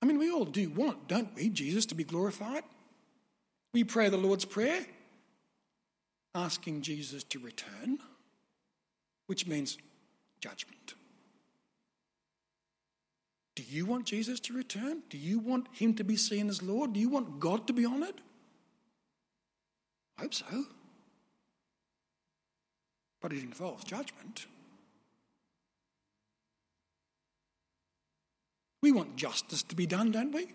I 0.00 0.06
mean, 0.06 0.18
we 0.18 0.30
all 0.30 0.46
do 0.46 0.70
want, 0.70 1.08
don't 1.08 1.34
we, 1.34 1.50
Jesus 1.50 1.84
to 1.86 1.94
be 1.94 2.04
glorified? 2.04 2.62
We 3.74 3.84
pray 3.84 4.08
the 4.08 4.16
Lord's 4.16 4.46
Prayer, 4.46 4.86
asking 6.34 6.82
Jesus 6.82 7.22
to 7.24 7.38
return, 7.38 7.98
which 9.26 9.46
means 9.46 9.76
judgment. 10.40 10.94
Do 13.56 13.64
you 13.68 13.84
want 13.84 14.06
Jesus 14.06 14.40
to 14.40 14.54
return? 14.54 15.02
Do 15.10 15.18
you 15.18 15.38
want 15.38 15.66
him 15.72 15.92
to 15.94 16.04
be 16.04 16.16
seen 16.16 16.48
as 16.48 16.62
Lord? 16.62 16.94
Do 16.94 17.00
you 17.00 17.10
want 17.10 17.40
God 17.40 17.66
to 17.66 17.72
be 17.74 17.84
honoured? 17.84 18.22
I 20.18 20.22
hope 20.22 20.34
so. 20.34 20.64
But 23.20 23.32
it 23.32 23.42
involves 23.42 23.84
judgment. 23.84 24.46
We 28.82 28.92
want 28.92 29.16
justice 29.16 29.62
to 29.64 29.76
be 29.76 29.86
done, 29.86 30.12
don't 30.12 30.32
we? 30.32 30.48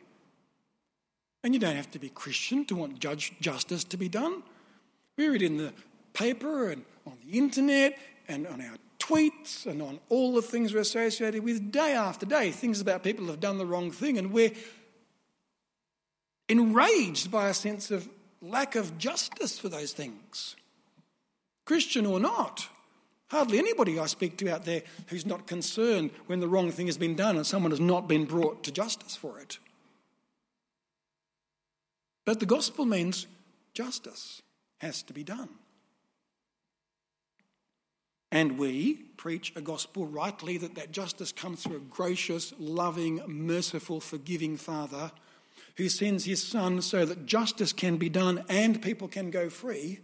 And 1.44 1.54
you 1.54 1.60
don't 1.60 1.76
have 1.76 1.92
to 1.92 2.00
be 2.00 2.10
Christian 2.10 2.66
to 2.66 2.76
want 2.76 3.00
judge, 3.00 3.34
justice 3.42 3.84
to 3.86 3.98
be 3.98 4.08
done. 4.08 4.44
We 5.18 5.28
read 5.28 5.42
in 5.42 5.58
the 5.58 5.74
paper 6.14 6.70
and 6.70 6.86
on 7.06 7.18
the 7.26 7.38
internet 7.38 7.98
and 8.28 8.48
on 8.48 8.62
our 8.62 8.78
tweets 9.00 9.66
and 9.66 9.82
on 9.82 10.00
all 10.08 10.34
the 10.34 10.42
things 10.42 10.74
we're 10.74 10.80
associated 10.80 11.44
with 11.44 11.72
day 11.72 11.94
after 11.94 12.26
day, 12.26 12.52
things 12.52 12.80
about 12.80 13.04
people 13.04 13.26
who 13.26 13.32
have 13.32 13.42
done 13.42 13.58
the 13.58 13.66
wrong 13.66 13.92
thing, 13.92 14.18
and 14.18 14.32
we're 14.32 14.54
enraged 16.48 17.30
by 17.30 17.50
a 17.50 17.54
sense 17.54 17.92
of 17.92 18.08
lack 18.44 18.76
of 18.76 18.98
justice 18.98 19.58
for 19.58 19.70
those 19.70 19.94
things. 19.94 20.56
Christian 21.66 22.06
or 22.06 22.20
not. 22.20 22.68
Hardly 23.28 23.58
anybody 23.58 23.98
I 23.98 24.06
speak 24.06 24.38
to 24.38 24.54
out 24.54 24.66
there 24.66 24.84
who's 25.08 25.26
not 25.26 25.48
concerned 25.48 26.12
when 26.28 26.40
the 26.40 26.48
wrong 26.48 26.72
thing 26.72 26.86
has 26.86 26.98
been 26.98 27.16
done 27.16 27.36
and 27.36 27.48
someone 27.48 27.72
has 27.72 27.80
not 27.80 28.08
been 28.08 28.26
brought 28.26 28.64
to 28.64 28.72
justice 28.72 29.16
for 29.16 29.40
it. 29.40 29.58
But 32.26 32.40
the 32.40 32.46
gospel 32.46 32.86
means 32.86 33.28
justice 33.74 34.42
has 34.80 35.02
to 35.04 35.14
be 35.14 35.24
done. 35.24 35.50
And 38.32 38.58
we 38.58 38.96
preach 39.16 39.54
a 39.56 39.62
gospel 39.62 40.08
rightly 40.08 40.58
that 40.58 40.76
that 40.76 40.92
justice 40.92 41.32
comes 41.32 41.64
through 41.64 41.78
a 41.78 41.82
gracious, 41.82 42.54
loving, 42.58 43.22
merciful, 43.28 44.00
forgiving 44.00 44.58
Father 44.58 45.12
who 45.78 45.90
sends 45.90 46.26
his 46.26 46.46
Son 46.46 46.82
so 46.82 47.06
that 47.06 47.26
justice 47.26 47.74
can 47.74 47.98
be 47.98 48.10
done 48.10 48.44
and 48.48 48.82
people 48.82 49.08
can 49.08 49.32
go 49.32 49.50
free. 49.50 50.00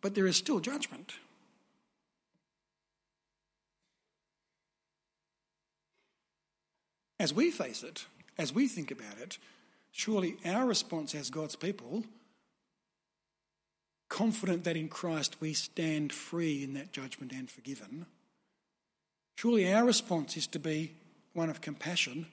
But 0.00 0.14
there 0.14 0.26
is 0.26 0.36
still 0.36 0.60
judgment. 0.60 1.14
As 7.18 7.32
we 7.32 7.50
face 7.50 7.82
it, 7.82 8.06
as 8.36 8.54
we 8.54 8.68
think 8.68 8.90
about 8.90 9.18
it, 9.18 9.38
surely 9.90 10.36
our 10.44 10.66
response 10.66 11.14
as 11.14 11.30
God's 11.30 11.56
people, 11.56 12.04
confident 14.08 14.64
that 14.64 14.76
in 14.76 14.88
Christ 14.88 15.36
we 15.40 15.54
stand 15.54 16.12
free 16.12 16.62
in 16.62 16.74
that 16.74 16.92
judgment 16.92 17.32
and 17.32 17.48
forgiven, 17.48 18.06
surely 19.36 19.72
our 19.72 19.84
response 19.84 20.36
is 20.36 20.46
to 20.48 20.58
be 20.58 20.92
one 21.32 21.48
of 21.48 21.60
compassion, 21.60 22.26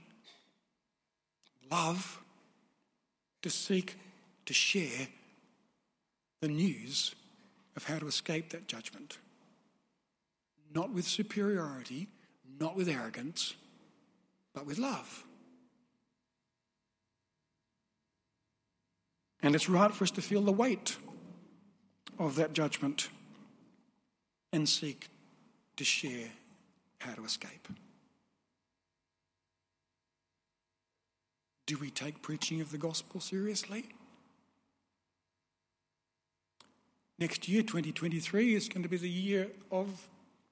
love, 1.72 2.22
to 3.42 3.50
seek 3.50 3.98
to 4.46 4.54
share 4.54 5.08
the 6.42 6.48
news 6.48 7.16
of 7.76 7.86
how 7.86 7.98
to 7.98 8.08
escape 8.08 8.50
that 8.50 8.68
judgment. 8.68 9.18
Not 10.74 10.92
with 10.92 11.06
superiority, 11.06 12.08
not 12.60 12.76
with 12.76 12.90
arrogance, 12.90 13.56
but 14.54 14.66
with 14.66 14.78
love. 14.78 15.24
And 19.42 19.56
it's 19.56 19.70
right 19.70 19.92
for 19.92 20.06
us 20.06 20.12
to 20.12 20.22
feel 20.22 20.42
the 20.42 20.52
weight 20.52 20.96
of 22.18 22.36
that 22.36 22.54
judgment 22.54 23.10
and 24.54 24.68
seek 24.70 25.10
to 25.76 25.84
share 25.84 26.30
how 27.00 27.14
to 27.14 27.26
escape. 27.26 27.68
Do 31.74 31.80
we 31.80 31.90
take 31.90 32.22
preaching 32.22 32.62
of 32.62 32.70
the 32.70 32.78
gospel 32.78 33.20
seriously? 33.20 33.86
Next 37.18 37.50
year, 37.50 37.64
2023, 37.64 38.54
is 38.54 38.70
going 38.70 38.84
to 38.84 38.90
be 38.90 38.98
the 38.98 39.10
year 39.10 39.48
of 39.72 40.08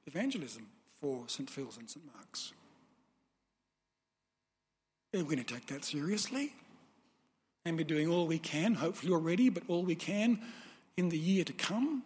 evangelism 0.07 0.65
for 0.99 1.25
St. 1.27 1.47
Phil's 1.47 1.77
and 1.77 1.87
St. 1.87 2.03
Mark's. 2.11 2.53
We're 5.13 5.21
going 5.21 5.37
to 5.37 5.43
take 5.43 5.67
that 5.67 5.85
seriously 5.85 6.55
and 7.65 7.77
be 7.77 7.83
doing 7.83 8.07
all 8.07 8.25
we 8.25 8.39
can, 8.39 8.73
hopefully 8.73 9.13
already, 9.13 9.49
but 9.49 9.61
all 9.67 9.83
we 9.83 9.93
can 9.93 10.39
in 10.97 11.09
the 11.09 11.19
year 11.19 11.43
to 11.43 11.53
come 11.53 12.01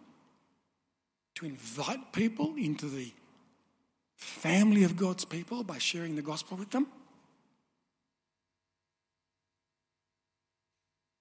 to 1.36 1.46
invite 1.46 2.12
people 2.12 2.54
into 2.58 2.84
the 2.84 3.14
family 4.16 4.84
of 4.84 4.94
God's 4.94 5.24
people 5.24 5.64
by 5.64 5.78
sharing 5.78 6.16
the 6.16 6.22
gospel 6.22 6.58
with 6.58 6.70
them. 6.70 6.88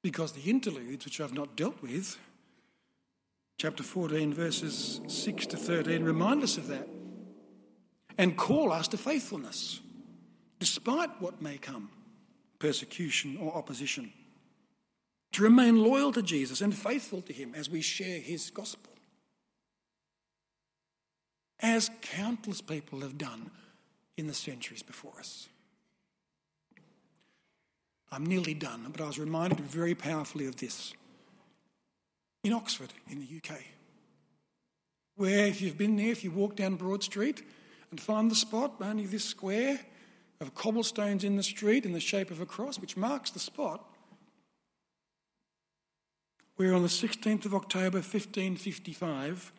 Because 0.05 0.33
the 0.33 0.51
interludes, 0.51 1.03
which 1.03 1.19
I've 1.19 1.33
not 1.33 1.55
dealt 1.55 1.81
with, 1.81 2.19
chapter 3.57 3.81
14, 3.81 4.35
verses 4.35 5.01
6 5.07 5.47
to 5.47 5.57
13, 5.57 6.03
remind 6.03 6.43
us 6.43 6.59
of 6.59 6.67
that 6.67 6.87
and 8.15 8.37
call 8.37 8.71
us 8.71 8.87
to 8.89 8.97
faithfulness 8.97 9.81
despite 10.59 11.09
what 11.19 11.41
may 11.41 11.57
come 11.57 11.89
persecution 12.59 13.35
or 13.41 13.55
opposition. 13.55 14.13
To 15.31 15.41
remain 15.41 15.83
loyal 15.83 16.11
to 16.11 16.21
Jesus 16.21 16.61
and 16.61 16.75
faithful 16.75 17.23
to 17.23 17.33
Him 17.33 17.55
as 17.55 17.67
we 17.67 17.81
share 17.81 18.19
His 18.19 18.51
gospel. 18.51 18.93
As 21.59 21.89
countless 22.03 22.61
people 22.61 22.99
have 22.99 23.17
done 23.17 23.49
in 24.17 24.27
the 24.27 24.35
centuries 24.35 24.83
before 24.83 25.13
us. 25.17 25.49
I'm 28.11 28.25
nearly 28.25 28.53
done, 28.53 28.87
but 28.91 29.01
I 29.01 29.07
was 29.07 29.19
reminded 29.19 29.59
very 29.59 29.95
powerfully 29.95 30.45
of 30.45 30.57
this 30.57 30.93
in 32.43 32.53
Oxford, 32.53 32.93
in 33.09 33.19
the 33.19 33.37
UK, 33.37 33.59
where 35.15 35.47
if 35.47 35.61
you've 35.61 35.77
been 35.77 35.95
there, 35.95 36.11
if 36.11 36.23
you 36.23 36.31
walk 36.31 36.55
down 36.55 36.75
Broad 36.75 37.03
Street 37.03 37.41
and 37.89 37.99
find 37.99 38.29
the 38.29 38.35
spot, 38.35 38.75
only 38.81 39.05
this 39.05 39.25
square, 39.25 39.79
of 40.39 40.53
cobblestones 40.53 41.23
in 41.23 41.37
the 41.37 41.43
street 41.43 41.85
in 41.85 41.93
the 41.93 41.99
shape 41.99 42.29
of 42.29 42.41
a 42.41 42.45
cross, 42.45 42.77
which 42.77 42.97
marks 42.97 43.31
the 43.31 43.39
spot 43.39 43.83
where 46.55 46.73
on 46.73 46.81
the 46.81 46.87
16th 46.87 47.45
of 47.45 47.53
October 47.53 47.97
1555, 47.97 49.51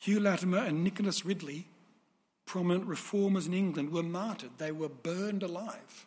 Hugh 0.00 0.20
Latimer 0.20 0.58
and 0.58 0.82
Nicholas 0.82 1.24
Ridley, 1.24 1.66
prominent 2.44 2.86
reformers 2.86 3.46
in 3.46 3.54
England, 3.54 3.90
were 3.90 4.02
martyred. 4.02 4.50
They 4.58 4.72
were 4.72 4.88
burned 4.88 5.42
alive 5.42 6.06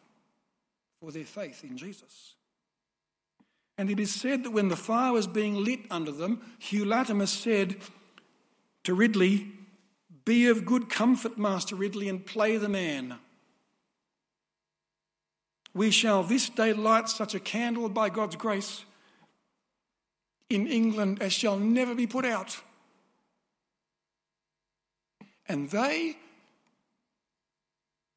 for 1.01 1.11
their 1.11 1.25
faith 1.25 1.63
in 1.63 1.77
Jesus. 1.77 2.35
And 3.77 3.89
it 3.89 3.99
is 3.99 4.13
said 4.13 4.43
that 4.43 4.51
when 4.51 4.69
the 4.69 4.75
fire 4.75 5.11
was 5.11 5.25
being 5.25 5.55
lit 5.55 5.79
under 5.89 6.11
them, 6.11 6.41
Hugh 6.59 6.85
Latimer 6.85 7.25
said 7.25 7.77
to 8.83 8.93
Ridley, 8.93 9.47
Be 10.25 10.47
of 10.47 10.65
good 10.65 10.89
comfort, 10.89 11.39
Master 11.39 11.75
Ridley, 11.75 12.07
and 12.07 12.23
play 12.23 12.57
the 12.57 12.69
man. 12.69 13.17
We 15.73 15.89
shall 15.89 16.21
this 16.21 16.49
day 16.49 16.73
light 16.73 17.09
such 17.09 17.33
a 17.33 17.39
candle 17.39 17.89
by 17.89 18.09
God's 18.09 18.35
grace 18.35 18.85
in 20.49 20.67
England 20.67 21.21
as 21.21 21.33
shall 21.33 21.57
never 21.57 21.95
be 21.95 22.05
put 22.05 22.25
out. 22.25 22.59
And 25.47 25.69
they, 25.71 26.17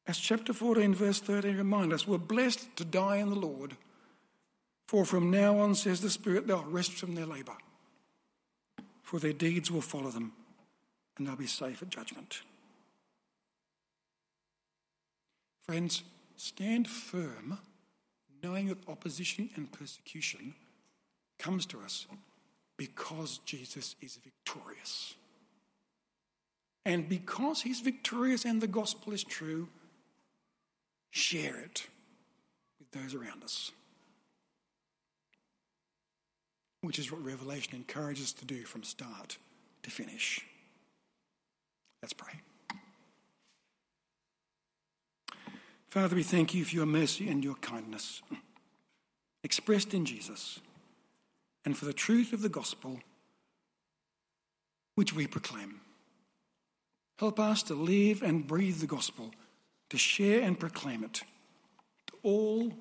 as 0.07 0.17
chapter 0.17 0.53
14, 0.53 0.93
verse 0.93 1.19
13 1.19 1.57
remind 1.57 1.91
us, 1.91 2.07
we're 2.07 2.17
blessed 2.17 2.75
to 2.77 2.85
die 2.85 3.17
in 3.17 3.29
the 3.29 3.35
Lord. 3.35 3.75
For 4.87 5.03
from 5.03 5.31
now 5.31 5.57
on, 5.57 5.73
says 5.73 6.01
the 6.01 6.11
Spirit, 6.11 6.45
they'll 6.45 6.63
rest 6.63 6.93
from 6.93 7.15
their 7.15 7.25
labour. 7.25 7.57
For 9.01 9.19
their 9.19 9.33
deeds 9.33 9.71
will 9.71 9.81
follow 9.81 10.11
them, 10.11 10.33
and 11.17 11.27
they'll 11.27 11.35
be 11.35 11.47
safe 11.47 11.81
at 11.81 11.89
judgment. 11.89 12.41
Friends, 15.63 16.03
stand 16.35 16.87
firm, 16.87 17.57
knowing 18.43 18.67
that 18.67 18.87
opposition 18.87 19.49
and 19.55 19.71
persecution 19.71 20.53
comes 21.39 21.65
to 21.67 21.79
us 21.79 22.05
because 22.77 23.39
Jesus 23.45 23.95
is 24.01 24.19
victorious. 24.23 25.15
And 26.85 27.09
because 27.09 27.63
he's 27.63 27.79
victorious 27.79 28.45
and 28.45 28.61
the 28.61 28.67
gospel 28.67 29.11
is 29.13 29.23
true, 29.23 29.67
share 31.15 31.57
it 31.57 31.87
with 32.77 32.91
those 32.91 33.15
around 33.15 33.41
us. 33.41 33.71
Which 36.81 36.99
is 36.99 37.09
what 37.09 37.23
Revelation 37.23 37.73
encourages 37.73 38.25
us 38.25 38.33
to 38.33 38.45
do 38.45 38.65
from 38.65 38.83
start 38.83 39.37
to 39.83 39.89
finish. 39.89 40.45
Let's 42.01 42.11
pray. 42.11 42.33
Father, 45.87 46.17
we 46.17 46.23
thank 46.23 46.53
you 46.53 46.65
for 46.65 46.75
your 46.75 46.85
mercy 46.85 47.29
and 47.29 47.41
your 47.41 47.55
kindness 47.55 48.21
expressed 49.41 49.93
in 49.93 50.03
Jesus 50.05 50.59
and 51.63 51.77
for 51.77 51.85
the 51.85 51.93
truth 51.93 52.33
of 52.33 52.41
the 52.41 52.49
gospel 52.49 52.99
which 54.95 55.13
we 55.13 55.27
proclaim. 55.27 55.79
Help 57.17 57.39
us 57.39 57.63
to 57.63 57.73
live 57.73 58.21
and 58.21 58.45
breathe 58.45 58.79
the 58.79 58.87
gospel, 58.87 59.31
to 59.89 59.97
share 59.97 60.41
and 60.41 60.59
proclaim 60.59 61.03
it 61.03 61.23
to 62.07 62.13
all 62.23 62.71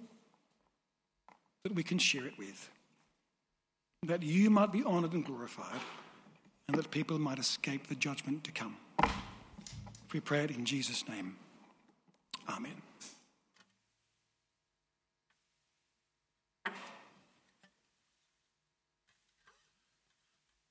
that 1.63 1.75
we 1.75 1.83
can 1.83 1.99
share 1.99 2.27
it 2.27 2.39
with, 2.39 2.71
that 4.05 4.23
you 4.23 4.51
might 4.51 4.73
be 4.73 4.85
honoured 4.85 5.13
and 5.13 5.25
glorified, 5.25 5.81
and 6.69 6.77
that 6.77 6.91
people 6.91 7.19
might 7.19 7.39
escape 7.39 7.87
the 7.87 7.95
judgment 7.95 8.45
to 8.45 8.53
come. 8.53 8.77
If 9.03 10.13
we 10.13 10.21
pray 10.21 10.45
it 10.45 10.51
in 10.51 10.65
Jesus' 10.65 11.07
name, 11.09 11.37
Amen. 12.49 12.83